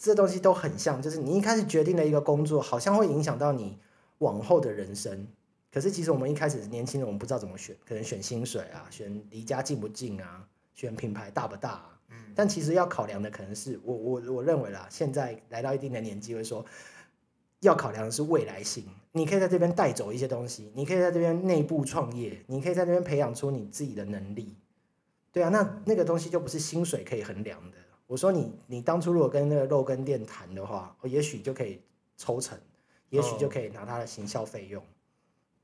[0.00, 3.78] 这东西都很像，就是你一开始决定了一个工作，好像会影响到你
[4.18, 5.26] 往后的人生。
[5.70, 12.00] 可是其实我们一开始年轻人，我们不知道怎么选，可能选薪水啊，选离家近不近啊，选品牌大不大啊。
[12.10, 16.64] 嗯但其实要考量的可能是我我我认为啦，现在来到一定的年纪，会说
[17.60, 18.86] 要考量的是未来性。
[19.18, 24.54] 你可以在这边带走一些东西，你可以在这边内部创业，你可以在这边培养出你自己的能力。
[25.32, 27.76] 对啊，那那个东西就不是薪水可以衡量的。
[28.06, 31.80] 我说你你当初如果跟那个肉羹店谈的话，哦也许就可以
[32.16, 32.56] 抽成，
[33.10, 34.80] 也许就可以拿他的行销费用。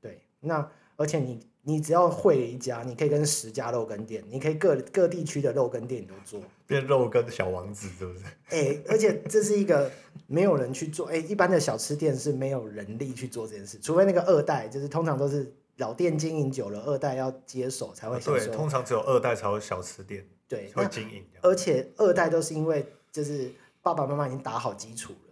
[0.01, 6.39] 对，那而且你你只要会了一家，你可以跟十家肉羹店，你可以各各地区的肉羹店你都做。
[6.67, 8.23] 变肉羹小王子是不是？
[8.55, 9.91] 哎、而且这是一个
[10.27, 21.23] 没有人去做，哎、一般的小吃店是没有人力去做这件事，除非那个二代，就是通常都是老店经营久了，二代要接手才会想对，通常只有二代才有小吃店对，会那经营。
[21.41, 23.51] 而且二代都是因为就是
[23.81, 25.24] 爸爸妈妈已经打好基础了。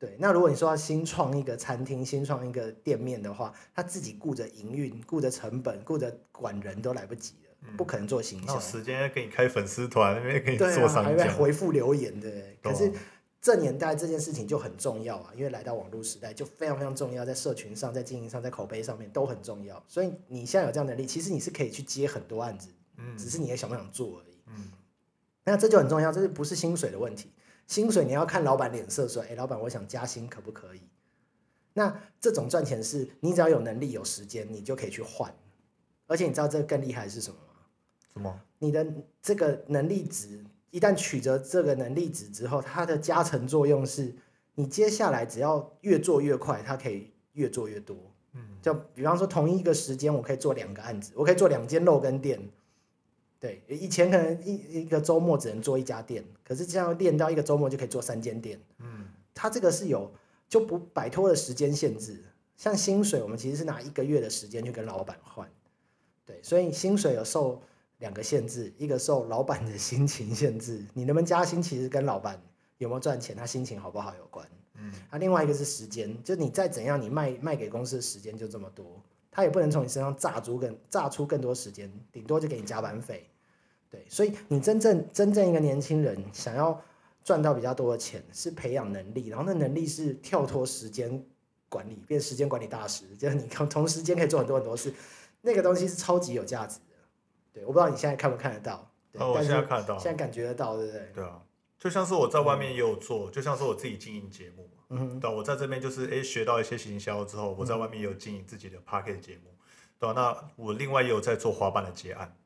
[0.00, 8.58] 对，那如果你说要新创一个餐厅、新创一个店面的话，他自己顾着营运、顾着成本、顾着管人都来不及了，不可能做行销。
[8.58, 11.30] 时间给你开粉丝团，那边给你做商还会家。
[11.34, 12.30] 回复留言的。
[12.62, 12.90] 可是
[13.42, 19.84] 这年代这件事情就很重要啊，因为来到网络时代就非常非常重要，在社群上、在经营上、在口碑上面都很重要。
[19.86, 24.38] 所以你现在有这样能力，其实你是可以去接很多案子，嗯只是你也想不想做而已。
[24.46, 24.72] 嗯，
[25.44, 27.30] 那这就很重要，这是不是薪水的问题？
[27.70, 30.80] 薪水你要看老板脸色，说，哎，老板，我想加薪，可不可以？
[31.74, 35.32] 那这种赚钱是你只要有能力、有时间，你就可以去换。
[36.08, 37.54] 而且你知道这个更厉害的是什么吗？
[38.12, 38.40] 什么？
[38.58, 38.84] 你的
[39.22, 44.12] 这个能力值一旦取得这个能力值之后，它的加成作用是，
[44.56, 47.96] 你接下来只要越做越快，它可以越做越多。
[48.32, 52.50] 嗯，就比方说同一个时间，我可以做两个案子，我可以做两间肉羹店。
[53.40, 58.60] 对，以前可能一一个周末只能做一家店，可是这样练到一个周末就可以做三间店。
[58.78, 60.12] 嗯，它这个是有
[60.46, 62.22] 就不摆脱了时间限制。
[62.58, 65.50] 像薪水，我们其实是拿一个月的时间去跟老板换，
[66.26, 67.62] 对，所以薪水有受
[68.00, 72.38] 两个限制，一个受老板的 心情限制，你能不能加薪，其实跟老板
[72.76, 74.46] 有没有赚钱，他心情好不好有关。
[74.74, 83.26] 嗯，啊，另外一个是时间，就你再怎样，你卖卖给公司的时间就这么多，他也不能从你身上榨出更榨出更多时间，顶多就给你加班费。
[83.90, 86.80] 对，所以你真正真正一个年轻人想要
[87.24, 91.22] 赚到比较多的钱，是培养能力，然后那能力是跳脱时间
[91.68, 94.94] 管理，变时间管理大师，就是你同同时间可以做很多很多事，
[95.42, 96.96] 那个东西是超级有价值的。
[97.52, 99.98] 对，我不知道你现在看不看得到，对，哦，我现在看得到。
[99.98, 101.12] 现在感觉得到，对不对？
[101.16, 101.42] 对啊，
[101.78, 104.84] 就像是我在外面也有做，就像是我自己经营节目嘛。
[104.90, 109.50] 嗯哼，对啊、我在这边就是诶学到一些行销之后，我在外面也有经营自己的 p a r k e t 节目。
[109.98, 112.36] 对啊、那我另外也有在做滑板的结案。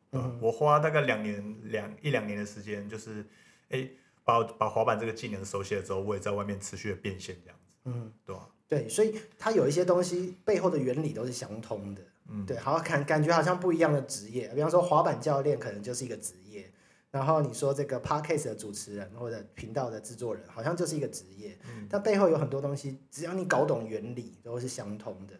[0.40, 3.26] 我花大概两年两一两年的时间，就是
[3.70, 3.88] 哎
[4.24, 7.72] 把把滑板这个技能熟悉了之后，我也在外面持续的变现这样子。
[7.84, 12.02] 嗯，对啊，对，所以它有一些东西背后的原理都是相通的。
[12.28, 16.72] 嗯，对，好感感觉好像不一样的职业，比方说滑板教练可能就是一个职业，
[17.10, 25.34] 然后你说这个 podcast 的主持人或者频道的制作人好像就是一个职业，嗯但背后有很多东西，只要你搞懂原理，都是相通的。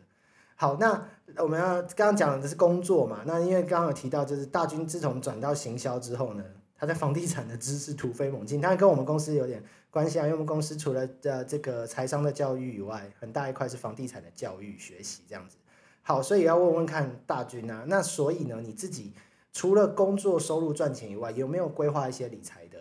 [0.64, 15.58] 好，那我们要刚刚讲的是工作嘛，那因为刚刚有提到，就是大军自从转到行销之后呢，他在房地产的知识突飞猛进，当然跟我们公司有点关系啊，因为我们公司除了呃这个财商的教育以外，很大一块是房地产的教育学习这样子。
[16.00, 19.12] 好，所以要问问看大军啊，那所以呢，你自己
[19.52, 22.78] 除了工作收入赚钱以外，有没有规划一些理财的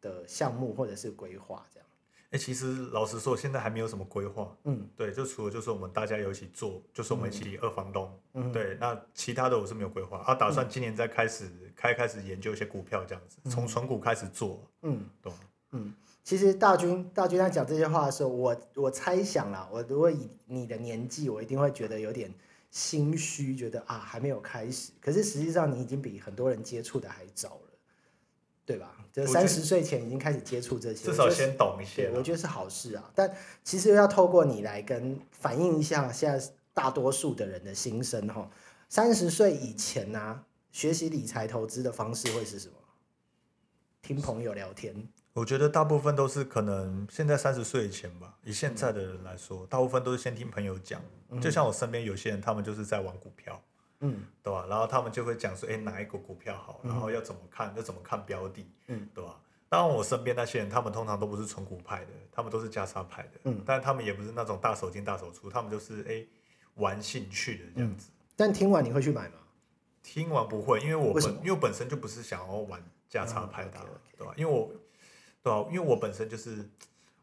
[0.00, 1.86] 的项目或者是规划这样？
[2.30, 4.56] 哎、其实老实说，现在还没有什么规划。
[4.64, 8.10] 嗯对，就除了就是我们大家有一起做，就是我们一起二房东。
[8.34, 15.04] 嗯，对，那其他的我是没有规划，啊，打算今年再开始开开始研究一些股票这样子，从纯股开始做，嗯。
[15.22, 15.32] 懂
[15.72, 15.92] 嗯？
[16.22, 22.32] 其实大军大军在讲这些话的时候，我我猜想啦，我如果以你的年纪，我一定会觉得有点
[22.70, 24.92] 心虚，觉得啊还没有开始。
[25.00, 27.69] 可是实际上你已经比很多人接触的还早了，
[28.70, 28.96] 对吧？
[29.12, 32.08] 就三十岁前已经开始接触这些，至少先懂一些。
[32.14, 33.10] 我觉得是好事啊。
[33.14, 38.48] 但其实要透过你来跟反映一下现在大多数的人的心声哈。
[38.88, 42.74] 三十岁以前呢、学习理财投资的方式会是什么？
[44.00, 51.02] 听朋友聊天，我觉得大部分都是可能现在三十岁以前吧，以现在的人来说，大部分都是先听朋友讲。
[51.40, 53.60] 就像我身边有些人，他们就是在玩股票，
[54.00, 54.22] 嗯。
[54.42, 54.66] 对吧？
[54.68, 59.40] 然后他们就会讲说，哎，哪一个股票好，然后要怎么看，要怎么看标的，嗯，对吧？
[59.68, 66.26] 当然，我身边那些人，他们通常都不是纯股派的，他们都是价差派的，嗯，但他们也不是那种大手进大手出，他们就是哎
[66.74, 68.10] 玩兴趣的这样子。
[68.34, 69.34] 但听完你会去买吗？
[70.02, 74.72] 听完不会，因为我本因为我本身就不是想要玩价差派的啊、嗯，OK，OK 对吧、因为我
[75.42, 76.68] 对吧、因为我本身就是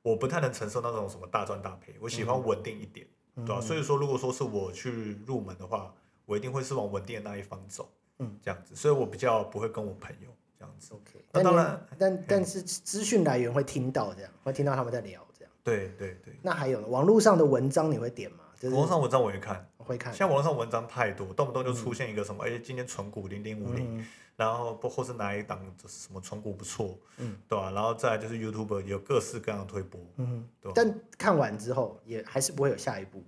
[0.03, 5.93] 我不太能承受那种什么大赚大赔，我喜欢稳定一点，嗯对吧、所以说，如果说是我去入门的话，
[6.27, 10.93] 我一定会是往稳定的那一方走，嗯，这样子，所以我比较不会跟我朋友这样子。
[10.93, 15.51] OK，但你那当然但但是资讯来源会听到这样，会听到他们在聊这样。
[15.63, 18.43] 对对对，那还有呢网络上的文章你会点吗？
[18.59, 33.23] 就是网络上文章我也看，会看，现在网络上文章太多，动不动就出现一个什么，哎、今天存股零零五零，嗯然后不或是哪一档什么存股不错，嗯，对吧、然后再来就是 YouTube 有各式各样的推播，嗯，但看完之后也还是不会有下一步。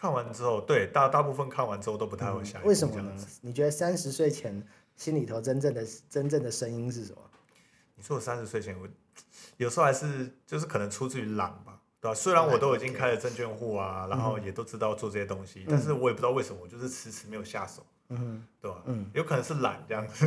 [0.00, 3.12] 看完之后，对大大部分看完之后都不太会下一步、为什么呢？
[3.42, 7.18] 你觉得三十岁前心里头真正的真正的声音是什么？
[7.96, 8.88] 你说我三十岁前，我
[9.58, 20.26] 有时候还是就是可能出自于懒吧，对吧、虽然我都已经开了证券户啊，然后也都知道做这些东西，但是我也不知道为什么，我就是迟迟没有下手，嗯对吧、嗯，有可能是懒这样子。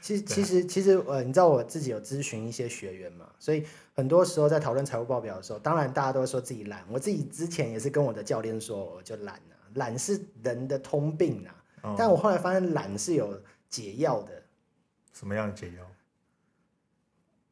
[0.00, 3.66] 其实 其实其实呃，你知道我自己有咨询一些学员嘛，所以
[4.00, 6.82] 很多时候在讨论财务报表的时候，当然大家都会说自己懒。
[6.88, 11.54] 我自己之前也是跟我的教练说，我就懒啊，懒是人的通病啊。
[11.84, 14.42] 嗯但我后来发现懒是有解药的，
[15.12, 15.84] 什么样的解药？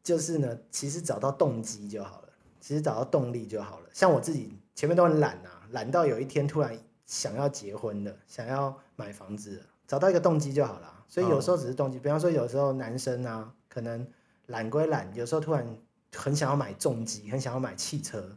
[0.03, 2.29] 就是呢，其实找到动机就好了，
[2.61, 3.87] 其实找到动力就好了。
[3.93, 11.05] 像我自己前面都很懒啊，懒到有一天突然想要结婚了，想要买房子，找到一个动机就好了。
[11.09, 14.07] 所以有时候只是动机，比方说有时候男生啊，可能
[14.47, 15.67] 懒归懒，有时候突然
[16.15, 18.37] 很想要买重机，很想要买汽车，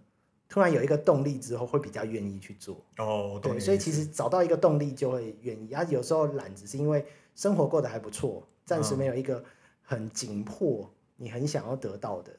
[0.49, 2.83] 突然有一个动力之后，会比较愿意去做。
[2.97, 5.83] 哦，对，所以其实找到一个动力就会愿意啊。
[5.85, 7.05] 有时候懒只是因为
[7.35, 9.43] 生活过得还不错，暂时没有一个
[9.81, 12.31] 很紧迫，你很想要得到的。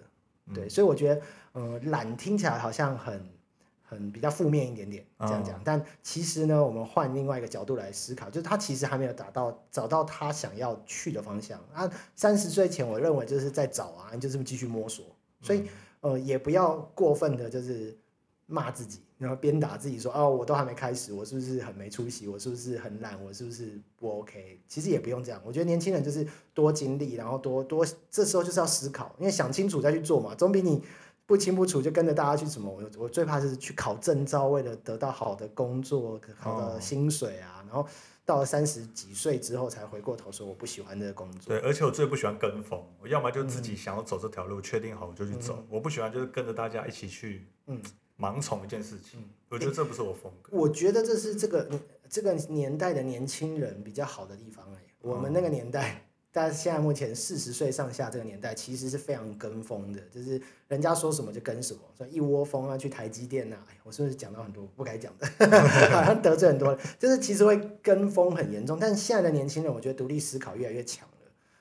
[0.52, 3.24] 对，所以我觉得，呃，懒听起来好像很
[3.82, 11.88] 很比较负面一点点这样讲，但其实呢，我们换另外一个角度来思考，就是他其实还没有达到找到他想要去的方向啊。
[12.16, 15.06] 三十岁前，我认为就是在找啊，你就这么继续摸索，
[15.42, 15.64] 所以
[16.00, 17.94] 呃，也不要过分的，就是
[18.46, 22.26] 骂自己，然后鞭打自己说，哦，我都还没开始，我是不是很没出息？
[22.28, 23.22] 我是不是很懒？
[23.24, 24.60] 我是不是不 OK？
[24.66, 30.82] 其实也不用这样，我觉得年轻人就是多经历，然后多多，这时候就是要思考，因为想清楚再去做嘛，总比你
[31.24, 32.70] 不清不楚就跟着大家去什么。
[32.70, 37.86] 我我最怕是去考证照，为了得到好的工作、好的哦薪水啊，然后
[38.24, 41.54] 到了三十几岁之后才回过头说我不喜欢这个工作。
[41.54, 47.80] 对，而且我最不喜欢跟风，我要么就自己想要走这条路，确定好我就去走，我不喜欢就是跟着大家一起去，嗯。
[48.18, 50.56] 盲从一件事情，我觉得这不是我风格。
[50.56, 51.68] 我觉得这是这个
[52.08, 65.26] 这个年代的年轻人比较好的地方哎、我们那个年代，但是现在目前四十岁上下这个年代，其实是非常跟风的，就是人家说什么就跟什么，说一窝蜂啊去台积电呐、哎，我是不是讲到很多不该讲的，
[65.92, 68.78] 好像得罪很多人，就是其实会跟风很严重。
[68.80, 71.12] 但现在的年轻人，我觉得独立思考越来越强了。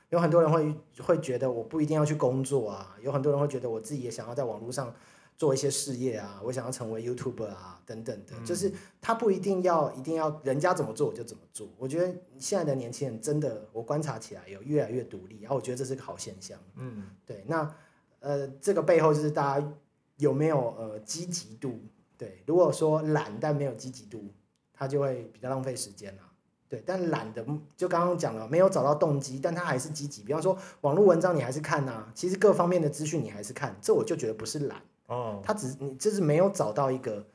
[0.09, 4.93] 有很多人会会觉得我不一定要去工作啊，有很多人会觉得我自己也想要在网络上
[5.41, 8.71] 做一些事业啊，我想要成为 YouTuber 啊等等的，就是
[9.01, 11.67] 他不一定要一定要人家怎么做我就怎么做。
[11.79, 16.59] 我觉得现在的年轻人真的，我观察起来有越来越独立，然后我觉得这是个好现象。
[16.75, 17.75] 嗯，对，那
[18.19, 19.73] 呃，这个背后就是大家
[20.17, 21.79] 有没有呃积极度？
[22.19, 24.31] 对，如果说懒但没有积极度，
[24.71, 26.23] 他就会比较浪费时间啦。
[26.69, 27.43] 对，但懒的
[27.75, 30.21] 就刚刚讲了，没有找到动机，但他还是积极。
[30.21, 34.79] 比方说网络文章你还是看呐、其实各方面的资讯你还是看，这我就觉得不是懒，
[35.11, 37.25] 哦，他只你就是没有找到一个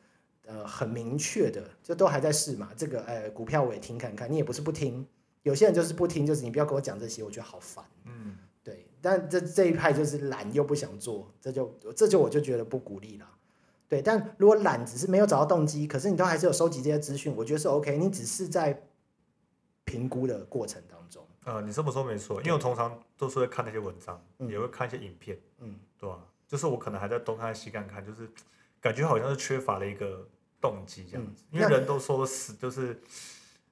[0.46, 2.70] 呃很明确的，就都还在试嘛。
[2.76, 5.06] 这个呃股票我也听看看，你也不是不听，
[5.42, 7.84] 有些人就是不听，就是你不要跟我讲这些，我觉得好烦。
[8.04, 13.28] 嗯，对，但这这一派就是懒又不想做，这就这就我就觉得不鼓励了。
[13.88, 17.98] 对，但如果懒只是没有找到动机，可是你都还是有收集这些资讯，我觉得是 OK。
[17.98, 18.82] 你只是在
[19.84, 26.18] 评估的过程当中，呃，你这么说没错，因为我通常都是会看那些文章，嗯也会看一些影片，嗯，对吧、
[26.48, 28.28] 就是我可能还在东看西看看，就是
[28.80, 30.26] 感觉好像是缺乏了一个
[30.60, 33.00] 动机这样子，嗯因为人都说死，就是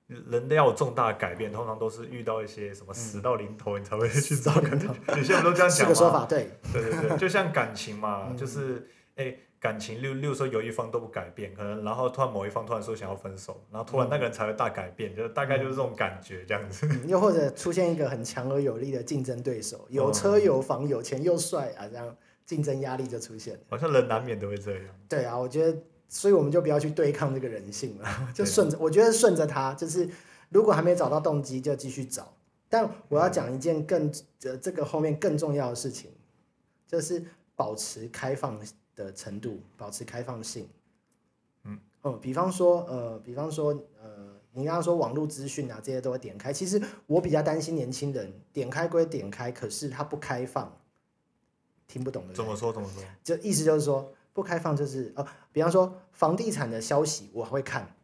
[0.06, 4.52] 人要有重大的改变，通常都是遇到一些什么死到临头，你才会 去找。
[4.54, 9.36] 可能有些人都这样讲嘛，是个说法，对，对对对，就像感情嘛，嗯就是哎。
[9.60, 16.86] 感情，例如例如说有一方都不改变，可能然后突然某一方突然说想要分手，然后突然那个人才会大改变，就是大概就是这种感觉这样子。
[16.86, 22.14] 嗯又或者出现一个很强而有力的竞争对手， 有嗯车有房有钱又帅啊，这样
[22.46, 23.60] 竞争压力就出现了。
[23.70, 24.82] 好像人难免都会这样。
[25.08, 25.78] 对啊，我觉得，
[26.08, 30.08] 所以我们就不要去对抗这个人性了， 就对顺着，我觉得顺着他，就是
[30.50, 32.34] 如果还没找到动机，就继续找。
[32.68, 36.10] 但我要讲一件更呃这个后面更重要的事情，
[36.88, 37.24] 就是
[37.54, 38.58] 保持开放
[38.96, 40.68] 的程度，保持开放性。
[41.64, 43.68] 嗯嗯，比方说呃，比方说
[44.02, 50.76] 呃，你刚刚说网络资讯啊这些都会点开，其实我比较担心年轻人点开归点开，可是他不开放，
[51.86, 52.34] 听不懂的。
[52.34, 53.02] 怎么说怎么说？
[53.22, 57.94] 就意思就是说不开放就是哦，比方说房地产的消息我会看，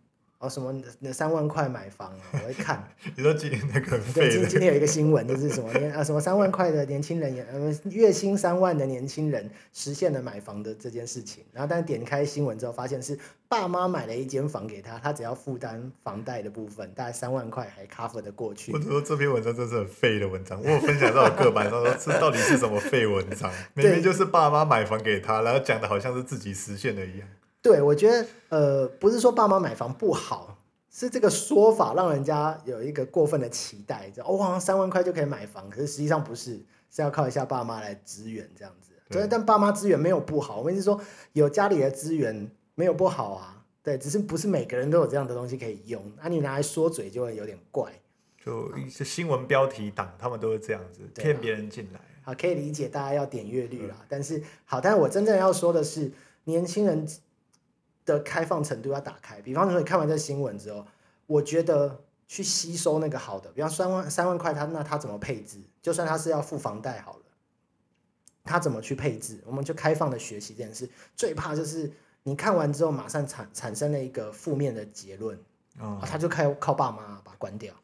[0.40, 2.82] 哦什么那三万块买房啊我会看，
[3.14, 13.18] 你说今天那个很对，今今天有一个新闻就是什么年啊什么三万块的年轻人也呃月薪三万的年轻人实现了买房的这件事情，然后但点开新闻之后发现是
[13.48, 20.58] 爸妈买了一间房给他，他只要负担房贷的部分大概三万块还 cover 的过去或，者说这篇文章真是很废的文章。
[20.62, 23.52] 我有分享到我个版上说，这到底是什么废文章？
[23.74, 27.28] 明对明就是爸妈买房给他，然后讲的好像是自己实现的一样。
[27.62, 30.58] 对，我觉得呃，不是说爸妈买房不好，
[30.90, 38.92] 是这个说法让人家有一个过分的期待，就哦，好像三万块就可以买房，可是实际上不是，是要靠一下爸妈来支援这样子。
[39.08, 41.00] 对对，但爸妈资源没有不好，我们是说
[41.32, 43.56] 有家里的资源没有不好啊。
[43.82, 47.90] 对，只是不是每个人都有这样的东西可以用，那、你拿来说嘴就会有点怪。
[48.42, 52.00] 就一些新闻标题党，他们都是这样子骗别人进来。
[52.22, 56.12] 好，可以理解大家要点阅率啦，但是好，但是我真正要说的是，
[56.44, 57.06] 年轻人
[58.10, 59.40] 的开放程度要打开。
[59.40, 60.86] 比方说，你看完这新闻之后，
[61.26, 65.58] 我觉得去吸收那个好的，比方三万三万块他，那他怎么配置？
[65.80, 67.22] 就算他是要付房贷好了，
[68.44, 69.40] 他怎么去配置？
[69.46, 71.90] 我们就开放的学习这件事，最怕就是
[72.24, 75.38] 你看完之后马上产产生了一个负面的结论，
[75.78, 77.74] 啊啊，他就靠靠爸妈把它关掉。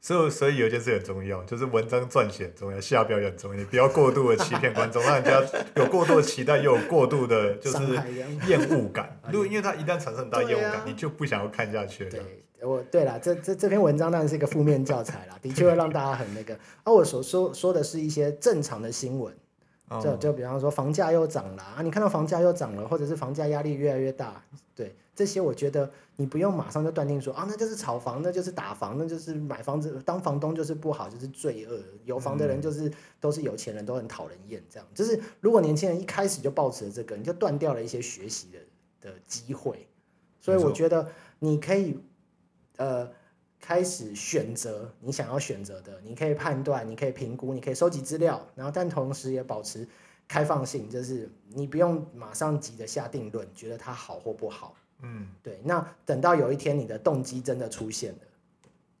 [0.00, 5.42] 所以，所以有一件事很重要，就是文章撰写很重要，下标也很重要，你不要过度的欺骗观众，让人家
[5.74, 7.78] 有过度的期待，又有过度的就是
[8.46, 9.18] 厌恶感。
[9.30, 12.10] 如果因为他一旦产生很大厌恶感，你就不想要看下去了。
[12.10, 12.22] 对，
[12.62, 16.56] 我对啦，这这这篇文章当然是一个负面教材啦，的确会让大家很那个。
[16.84, 19.34] 而、我所说说的是一些正常的新闻，
[19.88, 24.42] 哦就就比方说房价又涨了啊，你看到房价又涨了，或者是房价压力越来越大，
[24.76, 32.88] 对这些，我觉得你不用马上就断定说啊，那就是炒房，那就是打房，那就是买房子当房东就是不好，就是罪恶，有房的人就是、
[33.18, 34.86] 都是有钱人，都很讨人厌，这样。
[34.94, 39.88] 就是如果年轻人一开始就抱持了这个，你就断掉了一些学习的的机会。
[40.40, 41.10] 所以我觉得
[41.40, 41.98] 你可以
[42.76, 43.10] 呃
[43.58, 49.88] 开始选择你想要选择的，你可以判断，你可以评估，你可以收集资料，然后但同时也保持
[50.28, 54.76] 开放性，就是你不用马上急着下定论，觉得它好或不好。
[55.02, 58.18] 嗯，对，那等到有一天你的动机真的出现了，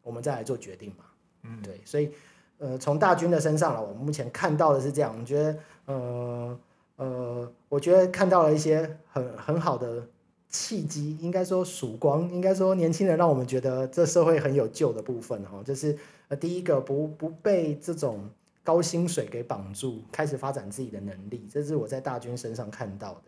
[0.02, 1.04] 我们再来做决定嘛。
[1.42, 2.10] 嗯，对，所以
[2.58, 6.60] 呃，从大军的身上了，我们目前看到的是这样，我觉得呃
[6.96, 10.06] 呃，我觉得看到了一些很很好的
[10.48, 15.96] 契机，应该说曙光，应该说年轻人让我们觉得这社会很有救的部分哈，就是
[16.28, 18.28] 呃第一个不不被这种
[18.62, 23.22] 高薪水给绑住，开始发展自己的能力，这是我在大军身上看到的。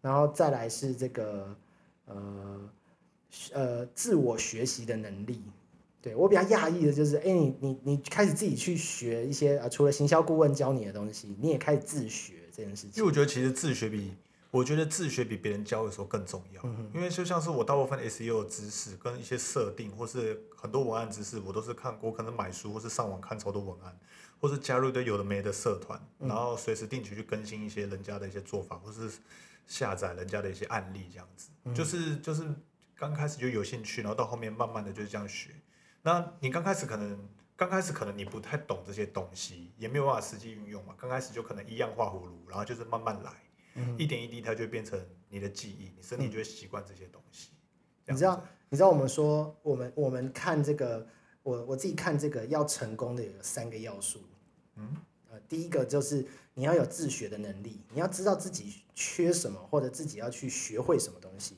[0.00, 1.48] 然后再来是这个
[2.08, 2.70] 呃
[3.52, 5.42] 呃自我学习的能力。
[6.00, 12.92] 对我比较讶异的就是，哎，你你你开始自己去学一些呃，除了行销顾问教你的东西，你也开始自学这件事情。
[12.94, 14.12] 因为我觉得其实自学比
[14.52, 16.62] 我觉得自学比别人教的时候更重要，
[16.94, 23.98] 因为就像是我大部分 SEO 的知识跟一些设定，或是很多文案知识，我都是看过，可能买书或是上网看超多文案，
[24.40, 29.18] 或是加入一堆有的没的社团，然后随时定期去更新一些人家的一些做法，或是
[29.68, 32.42] 下载人家的一些案例，这样子，就是就是
[32.96, 35.50] 刚开始就有兴趣，然后到后面慢慢的就是这样学。
[36.02, 40.94] 那你刚开始可能刚开始可能你不太懂这些东西，也没有办法实际运用嘛。
[40.98, 43.30] 刚开始就可能一样画葫芦，然后就是慢慢来。
[43.74, 47.50] 嗯一点一滴它就会变成你的记忆，你身体就会习惯这些东西。
[48.06, 51.06] 你知道，你知道我们说，我们我们看这个，
[51.44, 54.24] 我我自己看这个要成功的有三个要素。
[54.74, 54.96] 嗯，
[55.30, 56.26] 呃，第一个就是
[56.58, 61.56] 你要有自学的能力，你要知道自己缺什么，或者自己要去学会什么东西。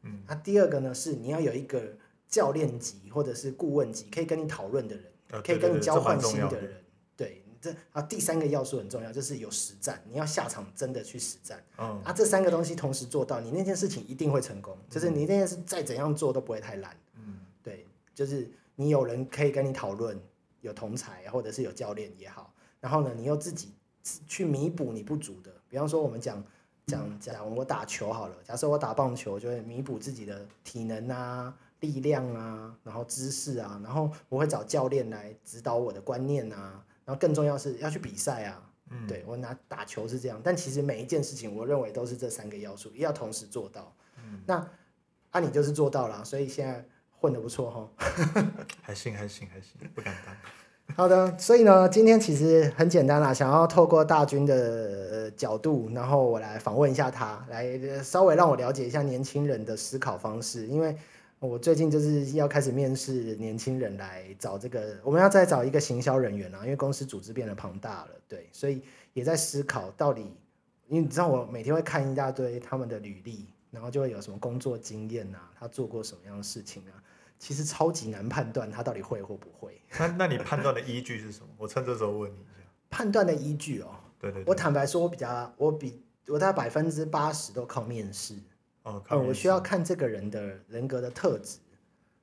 [0.00, 1.94] 嗯，那第二个呢，是你要有一个
[2.26, 5.04] 教练级或者是顾问级可以跟你讨论的人，
[5.42, 6.18] 可以跟你交换。
[6.18, 6.82] 心的人。
[7.14, 11.62] 对，这啊第三个要素很重要，就是有实战，你要下场真的去实战。
[11.76, 14.74] 嗯，啊，这三个东西同时做到，你那件事情一定会成功。
[14.88, 16.96] 就是你那件事再怎样做都不会太烂。
[17.16, 20.18] 嗯，对，就是你有人可以跟你讨论，
[20.62, 23.74] 有同才或者是有教练也好，然后呢，你又自己
[24.26, 25.52] 去弥补你不足的。
[25.68, 26.42] 比方说，我们讲
[26.86, 38.68] 讲讲我打球好了，假设我打棒球，就会弥补自己的体能啊、力量啊，然后知识啊，然后我会找教练来指导我的观念啊，然后更重要是要去比赛啊。
[38.94, 43.94] 嗯对我拿打球是这样，但其实每一件事情，我认为都是这三个要素，要同时做到。
[44.18, 44.68] 嗯那
[45.30, 47.88] 啊，你就是做到了，所以现在混得不错哈。
[48.82, 50.36] 还行还行还行，不敢当。
[50.94, 60.94] 好的，所以呢，今天其实很简单啦，想要透过大军的角度，然后我来访问一下他，来稍微让我了解一下年轻人的思考方式，因为
[61.38, 68.82] 我最近就是要开始面试年轻人来找这个，我们要再找一个行销人员啊，因为公司组织变得庞大了，对，所以
[69.14, 70.20] 也在思考到底，
[70.88, 76.94] 因为你知道我每天会看一大堆他们的履历，然后就会有什么工作经验啊，他做过什么样的事情啊，
[77.42, 79.82] 其实超级难判断他到底会或不会。
[79.98, 81.48] 那那你判断的依据是什么？
[81.58, 82.62] 我趁这时候问你一下。
[82.88, 83.88] 判断的依据哦，
[84.20, 84.48] 对对对。
[84.48, 88.36] 我坦白说，我比较，我比我大概百分之八十都靠面试。
[88.84, 91.58] 哦，我需要看这个人的人格的特质，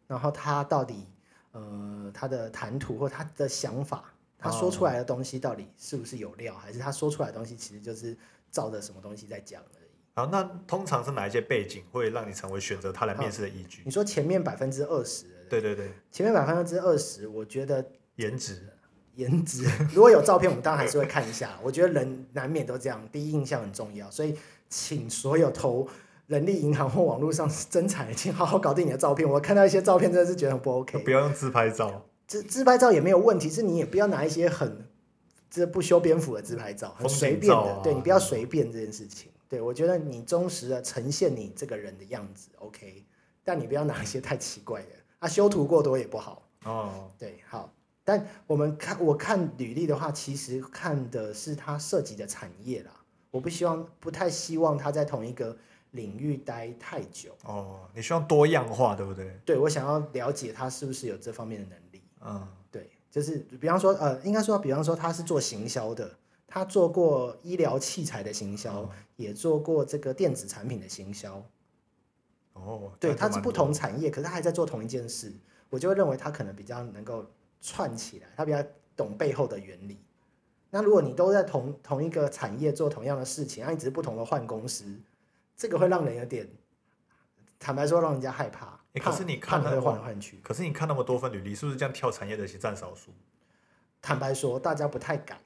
[0.07, 1.05] 然后他到底
[1.51, 8.17] 呃他的谈吐或他的想法，他说出来的东西到底是不是有料，还是他说出来的东西其实就是
[8.49, 9.78] 照着什么东西在讲而已。
[10.13, 13.81] 好，那通常是哪一些背景会让你成为选择他来面试的依据？
[13.85, 17.85] 你说前面百分之二十，对对对，前面百分之二十，我觉得
[18.15, 18.61] 颜值。
[19.15, 21.59] 颜值， 如果有照片，我们当然还是会看一下。
[21.61, 24.33] 我觉得人难免都这样，第一印象很重要，所以
[24.69, 25.85] 请所有投
[26.27, 29.29] 人力银行或网络上征才，请好好搞定你的照片。
[29.29, 34.87] 我看到一些照片真的是觉得很不 OK，不要用自拍照，自自拍照也没有问题，是你也不要拿一些很
[35.49, 39.29] 这不修边幅的自拍照，很随便的，啊对你不要随便这件事情。
[39.49, 43.03] 对我觉得你忠实的呈现你这个人的样子 OK，
[43.43, 46.47] 但你不要拿一些太奇怪的啊，修图过多也不好。
[46.63, 47.73] 哦，对，好，
[48.03, 52.91] 但我们看我看履历的话，其实看的是他涉及的产业啦。
[53.31, 55.57] 我不希望，不太希望他在同一个
[55.91, 57.35] 领域待太久。
[57.45, 59.39] 哦，你希望多样化，对不对？
[59.45, 62.03] 对我想要了解他是不是有这方面的能力。
[62.21, 68.89] 嗯，对，就是比方说，呃，应该说，比方说他是做行销的，他做过医疗器材的行销，哦
[69.19, 71.45] 也做过这个电子产品的行销。
[72.53, 75.33] 哦，对，他是不同产业，可是他还在做同一件事，
[75.69, 78.63] 我就会认为他可能比较能够串起来，他比较
[78.95, 80.01] 懂背后的原理。
[80.69, 84.85] 那如果你都在同同一个产业做同样的事情，那你只是不同的换公司，
[85.57, 86.49] 这个会让人有点，
[87.59, 88.79] 坦白说，让人家害怕。
[89.01, 93.11] 可是你看那换来换去，可是你看那么多份履历，是不是这样跳产业的其实占少数？
[94.01, 95.37] 坦白说，大家不太敢。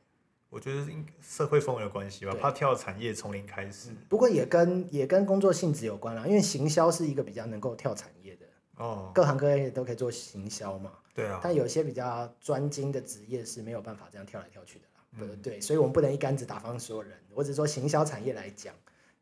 [0.54, 3.90] 我觉得应社会氛围有关系吧，怕跳产业从零开始。
[4.08, 8.46] 不过也跟也跟工作性质有关啦，因为行销是一个比较能够跳产业的，
[8.78, 10.92] 哦，各行各业都可以做行销嘛。
[11.16, 17.18] 对啊，但有些比较专精的职业是没有办法这样跳来跳去的啦，嗯对对，所以我们不能一竿子打翻所有人。
[17.34, 18.76] 我只是说行销产业来讲，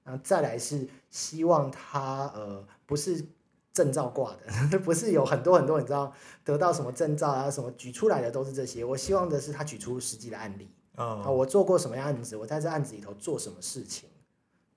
[0.04, 3.26] 然后再来是希望他呃不是
[3.72, 4.36] 证照挂
[4.70, 6.14] 的， 不是有很多很多你知道
[6.44, 8.84] 得到什么证照啊什么举出来的都是这些。
[8.84, 10.70] 我希望的是他举出实际的案例
[11.02, 14.10] 啊，嗯，我做过什么案子，我在这案子里头做什么事情，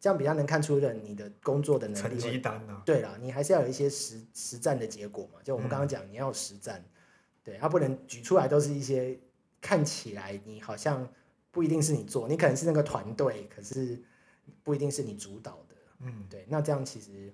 [0.00, 5.40] 这样比较能看出人你的工作的能力成绩单啊，对啦，你还是要有一些实实战的结果嘛。
[5.42, 6.84] 就我们刚刚讲，你要实战，
[7.42, 9.18] 对，他、不能举出来都是一些
[9.60, 11.08] 看起来你好像
[11.50, 14.02] 不一定是你做，你可能是那个团队，可是
[14.62, 15.74] 不一定是你主导的。
[16.00, 17.32] 嗯，对，那这样其实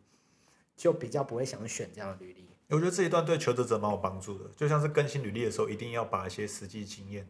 [0.76, 2.46] 就比较不会想选这样的履历。
[2.68, 7.26] 我觉得这一段对求职者蛮有帮助的，就像是更新履历的时候，一定要把一些实际经验，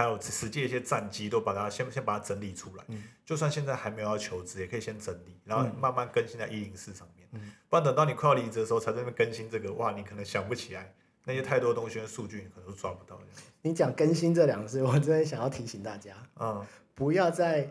[0.00, 2.84] 还有实际的一些战绩都把它先先把它整理出来。
[2.88, 7.28] 嗯就算现在还没有要求职，也可以先整理，然后嗯慢慢更新在一零四上面。
[7.32, 10.92] 嗯不然等到你快要离职的时候，才在那边更新这个，哇，你可能想不起来
[11.24, 13.20] 那些太多东西跟数据，你可能都抓不到。
[13.62, 17.70] 你讲更新这两个字，我真的想要提醒大家，嗯，不要再。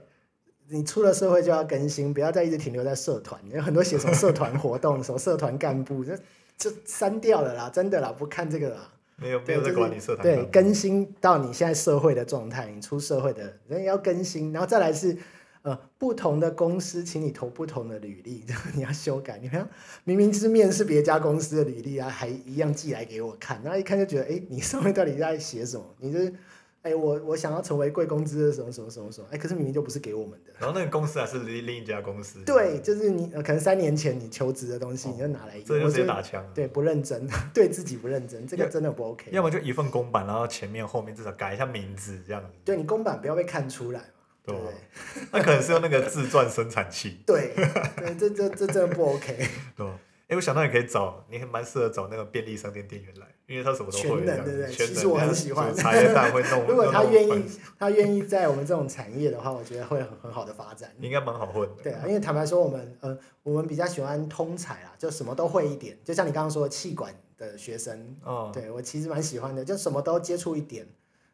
[0.72, 3.42] 你出了社会就要更新，不要再一直停留在社团。
[3.50, 6.16] 有很多写什么社团活动、什么社团干部，这
[6.56, 8.94] 这删掉了啦，真的啦，不看这个啦。
[9.22, 15.18] 没有没对，有在就是管理社团对更新到你现在社会的状态，你出社会的人也要更新，然后再来是，
[15.62, 19.38] 呃不同的公司，请你投不同的履历，然 后你要修改。
[19.42, 19.68] 你看，
[20.04, 25.84] 明明是面试别家公司的履历啊，还一样寄来给我看，然后一看就觉得，哎，你上面到底在写什么？
[26.00, 26.34] 你是
[26.82, 30.54] 哎，我我想要成为贵公司的什么什么什么什么，哎，可是明明就不是给我们的。
[30.60, 32.40] 然后那个公司还是另另一家公司。
[32.46, 36.46] 对，就是你可能三年前你求职的东西，你就拿来，这就直接打枪。
[36.56, 39.30] 对，不认真， 对自己不认真，这个真的不 OK。
[39.32, 42.50] 要么就一份公版，然后前面后面至少改一下名字这样子。
[42.64, 44.06] 对你公版不要被看出来嘛，
[44.46, 44.74] 对不对？
[45.34, 47.20] 那可能是用那个自传生产器。
[47.28, 47.54] 对，
[47.98, 49.38] 对，这这这真的不 OK。
[49.76, 49.86] 对。
[50.30, 54.04] 哎，我想到你可以找，你还蛮适合找那个便利商店店员来，因为他什么都会。
[54.04, 54.72] 全能，对不对？
[54.72, 55.74] 其实我很喜欢。
[55.74, 56.66] 茶叶蛋会弄。
[56.70, 57.44] 如果他愿意，
[57.80, 60.94] 他愿意在我们这种产业的话，我觉得会很很好的发展。
[61.02, 61.82] 应该蛮好混的。
[61.82, 65.98] 对啊，因为坦白说，我们呃，我们比较喜欢通才啊，就什么都会一点。
[66.04, 70.86] 就像你刚刚说气管的学生，哦，对我其实蛮喜欢的，就什么都接触一点。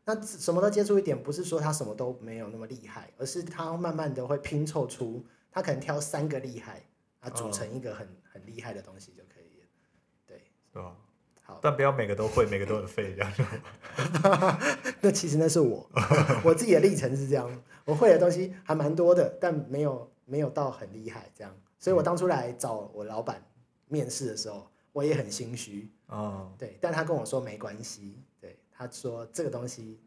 [0.06, 6.82] 那什么都接触一点，不是说他什么都没有那么厉害，而是他慢慢的会拼凑出，他可能挑三个厉害
[7.20, 9.23] 啊，组成一个很很厉害的东西就。
[10.75, 10.93] 对吧？
[11.41, 13.33] 好，但不要每个都会，每个都很废这样。
[14.99, 15.89] 那其实那是我，
[16.43, 17.63] 我自己的历程是这样。
[17.86, 21.57] 我会的东西还蛮多的，但没有没有到很厉害这样。
[21.79, 23.41] 所以我当初来找我老板
[23.88, 25.89] 面试的时候，我也很心虚。
[26.07, 28.21] 哦，对，但他跟我说没关系。
[28.41, 30.01] 对，他说这个东西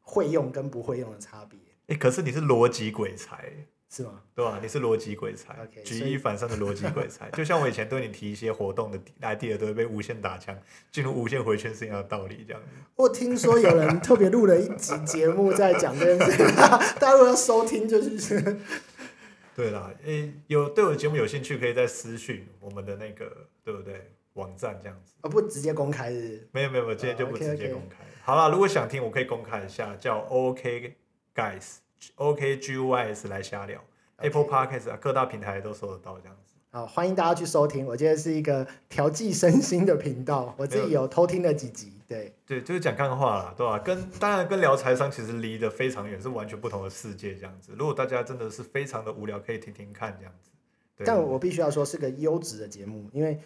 [0.00, 1.60] 会用跟不会用的差别。
[1.88, 3.52] 哎，可是你是逻辑鬼才。
[3.92, 4.22] 是吗？
[4.36, 4.60] 对吧？
[4.62, 10.56] 你是逻辑鬼才，举一反三的逻辑鬼才， 就像我以前对你提一些活动的 idea 都会被无限打枪，
[10.92, 12.44] 进入无限回圈是一样的道理。
[12.46, 12.62] 这样。
[12.94, 18.56] 我听说有人特别录了一集节目在讲这件事，大家如果要收听就是。
[19.56, 24.12] 对啦，诶，有对我的节目有兴趣，可以在私讯我们的那个，对不对？
[24.34, 25.14] 网站这样子。
[25.20, 26.48] 啊，不直接公开是？
[26.52, 27.96] 没有没有没有，今天就不直接公开。
[28.22, 30.94] 好了，如果想听，我可以公开一下，叫 OK
[31.34, 31.78] Guys。
[32.16, 33.82] O K G Y S 来瞎聊
[34.16, 36.54] ，Apple Podcast 啊，各大平台都搜得到这样子。
[36.72, 40.54] 好，欢迎大家去收听，我觉得是一个调剂身心的频道。
[40.56, 43.78] 我自己有偷听了几集，对对，就是讲干话啦，对吧？
[43.80, 47.72] 跟当然跟聊财商其实离得非常远，是完全不同的世界这样子。
[47.76, 50.50] 如果大家真的是非常的无聊，可以听听看这样子。
[51.04, 53.40] 但我必须要说是个优质的节目，因为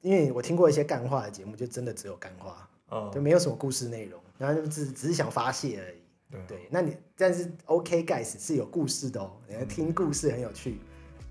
[0.00, 6.01] 因为我听过一些干话的节目，就真的只有干话，哦，就没有什么故事内容，然后就只只是想发泄而已。
[6.48, 10.78] 对，那你但是 OK Guys 是有故事的哦，你要听故事很有趣。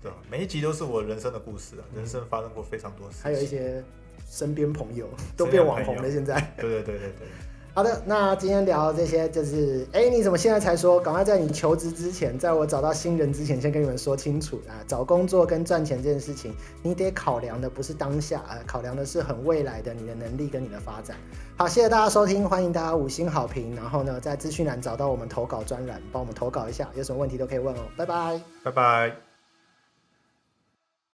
[0.00, 3.18] 对，每一集都是我人生的故事啊，人生发生过非常多事。
[3.22, 3.82] 还有一些
[4.26, 6.40] 身边朋友都变网红了，现在。
[6.56, 7.28] 对对对对对。
[7.74, 11.00] 好的，那今天聊这些就是，哎，你怎么现在才说？
[11.00, 14.76] 赶快在你求职之前，在我找到新人之前，先跟你们说清楚啊！
[14.86, 21.16] 找工作跟赚钱这件事情，你得考量的不是当下啊，考量的是很未来的你的能力跟你的发展。
[21.56, 27.80] 好，谢谢大家收听，欢迎大家五星好评，然后呢，在资讯栏找到我们投稿专栏，帮我们投稿一下，有什么问题都可以问哦。
[27.96, 29.31] 拜拜，拜拜。